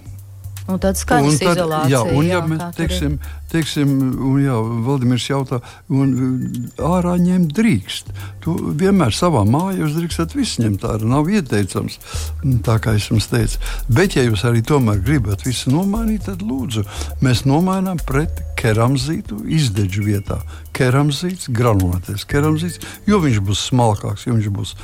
Un 0.65 0.81
tad 0.81 0.97
skaņas 0.97 1.43
izolācija. 1.45 1.93
Jā, 1.93 1.99
un 2.17 2.25
jā, 2.25 2.39
ja 2.39 2.45
mēs 2.49 2.77
teiksim, 2.79 3.19
teiksim 3.55 3.91
un 4.19 4.41
jā, 4.43 4.57
Valdimirs 4.87 5.27
jautā, 5.31 5.61
un 5.93 6.15
ārā 6.83 7.17
ņemt 7.23 7.55
drīkst. 7.57 8.13
Tu 8.45 8.55
vienmēr 8.81 9.15
savā 9.15 9.45
mājā 9.49 9.89
drīkstat 9.95 10.35
visu 10.37 10.65
ņemt 10.65 10.87
ārā, 10.89 11.09
nav 11.09 11.31
ieteicams, 11.31 11.99
tā 12.67 12.79
kā 12.83 12.97
es 12.99 13.09
jums 13.11 13.31
teicu. 13.33 13.61
Bet, 13.89 14.19
ja 14.19 14.27
jūs 14.27 14.45
arī 14.49 14.65
tomēr 14.67 15.03
gribat 15.05 15.47
visu 15.47 15.73
nomainīt, 15.75 16.27
tad 16.29 16.45
lūdzu, 16.45 16.85
mēs 17.25 17.45
nomainām 17.49 18.01
pret 18.07 18.43
keramzītu 18.61 19.43
izdeģu 19.57 20.07
vietā. 20.07 20.41
Keramzīts, 20.75 21.51
granulētais 21.55 22.25
keramzīts, 22.27 22.81
jo 23.07 23.21
viņš 23.23 23.43
būs 23.47 23.69
smalkāks, 23.71 24.27
jo 24.27 24.39
viņš 24.39 24.51
būs 24.55 24.75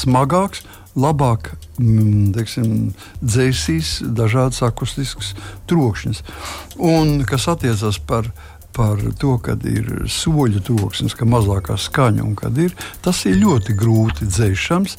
smagāks 0.00 0.66
labāk 0.98 1.52
mm, 1.78 2.34
teiksim, 2.36 2.92
dzēsīs 3.22 3.98
dažādas 4.18 4.62
akustiskas 4.66 5.34
trokšņas. 5.70 6.22
Un 6.78 7.20
kas 7.28 7.48
attiecas 7.54 8.00
par 8.02 8.32
par 8.78 9.00
to, 9.18 9.32
ka 9.42 9.56
ir 9.66 10.04
soļu 10.06 10.60
troksnis, 10.62 11.16
ka 11.18 11.26
mazākā 11.26 11.74
skaņa 11.80 12.22
un 12.22 12.36
kad 12.38 12.58
ir. 12.62 12.76
Tas 13.02 13.24
ir 13.26 13.40
ļoti 13.40 13.74
grūti 13.74 14.28
dzēšams. 14.28 14.94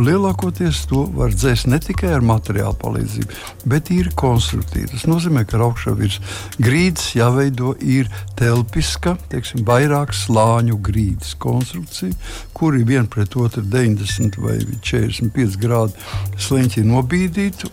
Lielākoties 0.00 0.84
to 0.90 1.04
var 1.14 1.34
dzēst 1.34 1.68
ne 1.70 1.78
tikai 1.82 2.12
ar 2.16 2.24
materiālu 2.26 2.76
palīdzību, 2.80 3.38
bet 3.70 3.90
ir 3.94 4.10
konstruktīvi. 4.18 4.90
Tas 4.94 5.06
nozīmē, 5.10 5.44
ka 5.48 5.60
augšā 5.62 5.94
virs 5.98 6.20
grīdas 6.58 7.12
jāveido 7.16 7.74
ir 7.78 8.10
telpiska, 8.38 9.16
teiksim, 9.32 9.64
vairāk 9.68 10.14
slāņu 10.16 10.80
grīdas 10.84 11.34
konstrukcija, 11.38 12.14
kuri 12.56 12.84
vien 12.88 13.06
pret 13.10 13.36
otru 13.38 13.62
90 13.62 14.40
vai 14.42 14.58
45 14.82 15.60
grādu 15.62 15.94
sliņķi 16.42 16.86
nobīdīti 16.90 17.72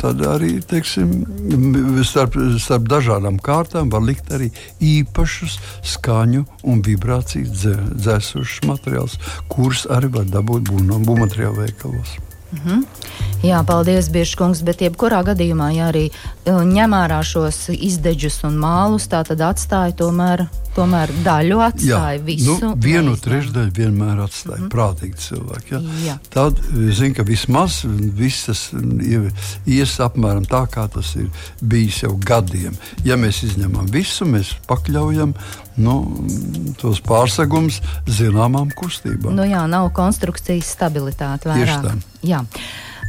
tad 0.00 0.22
arī 0.26 0.58
teiksim, 0.64 1.24
starp, 2.06 2.36
starp 2.62 2.88
dažādām 2.88 3.38
kārtām 3.44 3.90
var 3.92 4.04
likt 4.04 4.32
arī 4.32 4.50
īpašus 4.80 5.58
skaņu 5.94 6.44
un 6.64 6.84
vibrāciju 6.84 7.50
dzēsušus 7.52 8.64
materiālus, 8.68 9.18
kurus 9.52 9.84
arī 9.90 10.12
var 10.18 10.30
dabūt 10.30 10.70
būvmateriālu 10.70 11.64
veikalos. 11.64 12.16
Mm 12.54 12.60
-hmm. 12.64 12.84
Jā, 13.42 13.64
paldies, 13.66 14.08
Biržkungs, 14.08 14.62
bet 14.62 14.80
jebkurā 14.80 15.22
gadījumā, 15.24 15.70
ja 15.74 15.88
arī 15.92 16.10
uh, 16.10 16.62
ņem 16.64 16.90
ārā 16.94 17.22
šos 17.22 17.68
izdeģus 17.68 18.44
un 18.44 18.56
mālus, 18.56 19.08
tā 19.08 19.24
tad 19.24 19.40
atstāja 19.40 19.92
tomēr, 19.92 20.46
tomēr 20.74 21.12
daļu, 21.24 21.58
atstāja 21.64 22.18
Jā, 22.18 22.22
visu. 22.24 22.56
Nu, 22.60 22.72
vienu 22.80 23.14
trešdaļu 23.20 23.72
vienmēr 23.76 24.22
atstāja 24.24 24.58
mm 24.58 24.64
-hmm. 24.64 24.72
prātīgi 24.74 25.20
cilvēki. 25.26 25.74
Ja? 25.74 25.80
Jā. 26.04 26.16
Tad 26.34 26.60
zinu, 26.74 27.14
ka 27.14 27.26
vismaz 27.26 27.80
visas 28.20 28.66
ies 29.66 29.98
apmēram 30.00 30.46
tā, 30.50 30.64
kā 30.70 30.86
tas 30.88 31.14
ir 31.16 31.28
bijis 31.60 32.02
jau 32.02 32.14
gadiem. 32.16 32.76
Ja 33.04 33.16
mēs 33.16 33.42
izņemam 33.46 33.90
visu, 33.92 34.26
mēs 34.26 34.54
pakļaujam 34.68 35.34
nu, 35.76 35.94
tos 36.80 37.00
pārsegumus 37.04 37.80
zināmām 38.06 38.70
kustībām. 38.76 39.34
Nu 39.34 39.46
jā, 39.48 39.66
nav 39.70 39.90
konstrukcijas 39.96 40.74
stabilitāte 40.76 41.50
vairāk. 41.50 42.02
Jā. 42.22 42.44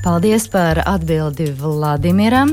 Paldies 0.05 0.43
par 0.53 0.77
atbildi 0.85 1.47
Vladimiram. 1.57 2.51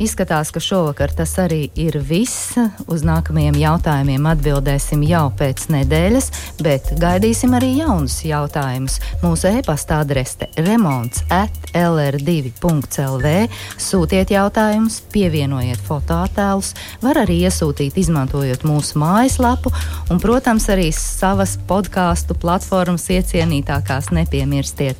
Izskatās, 0.00 0.48
ka 0.48 0.60
šovakar 0.60 1.12
tas 1.12 1.34
arī 1.36 1.66
ir 1.76 1.98
viss. 2.00 2.54
Uz 2.88 3.04
nākamajiem 3.04 3.58
jautājumiem 3.60 4.24
atbildēsim 4.30 5.02
jau 5.04 5.26
pēc 5.36 5.66
nedēļas, 5.74 6.30
bet 6.64 6.94
gaidīsim 7.02 7.52
arī 7.60 7.74
jaunus 7.82 8.16
jautājumus. 8.24 8.96
Mūsu 9.20 9.52
e-pasta 9.52 10.00
adrese 10.00 10.48
remonds 10.56 11.20
at 11.28 11.52
lr2.lv. 11.76 13.36
Sūtiet 13.76 14.32
jautājumus, 14.32 15.02
pievienojiet 15.12 15.84
fotoattēlus, 15.84 16.72
var 17.04 17.20
arī 17.26 17.42
iesūtīt 17.44 18.00
izmantojot 18.00 18.64
mūsu 18.64 19.04
mājaslapu 19.04 19.76
un, 20.08 20.24
protams, 20.24 20.72
arī 20.72 20.88
savas 20.96 21.58
podkāstu 21.68 22.40
platformas 22.40 23.10
iecienītākās 23.12 24.08
nepiemirstiet. 24.16 24.96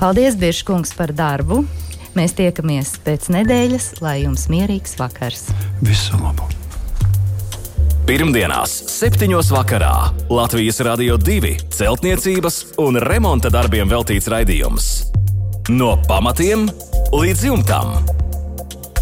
Paldies, 0.00 0.36
Biržkungs, 0.38 0.94
par 0.98 1.12
darbu! 1.16 1.62
Mēs 2.12 2.34
tiekamies 2.36 2.98
pēc 3.04 3.30
nedēļas, 3.32 3.94
lai 4.04 4.22
jums 4.24 4.48
mierīgs 4.52 4.98
vakars! 5.00 5.46
Visu 5.84 6.18
labu! 6.20 6.48
Pirmdienās, 8.02 8.72
7. 8.90 9.30
vakarā 9.54 9.94
Latvijas 10.26 10.80
Rādio 10.82 11.14
2 11.22 11.52
celtniecības 11.70 12.56
un 12.82 12.98
remonta 12.98 13.52
darbiem 13.52 13.86
veltīts 13.86 14.26
raidījums. 14.32 14.88
No 15.70 15.94
pamatiem 16.08 16.66
līdz 17.14 17.46
jumtam. 17.46 17.94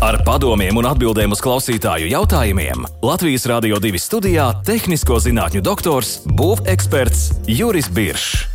Ar 0.05 0.20
padomiem 0.24 0.76
un 0.81 0.90
atbildēm 0.92 1.33
uz 1.33 1.40
klausītāju 1.44 2.12
jautājumiem 2.12 2.85
Latvijas 3.00 3.48
Rādio 3.48 3.81
2 3.81 4.05
studijā- 4.05 4.53
tehnisko 4.68 5.16
zinātņu 5.16 5.64
doktors, 5.64 6.20
būveksperts 6.29 7.48
Juris 7.48 7.88
Biršs. 7.88 8.49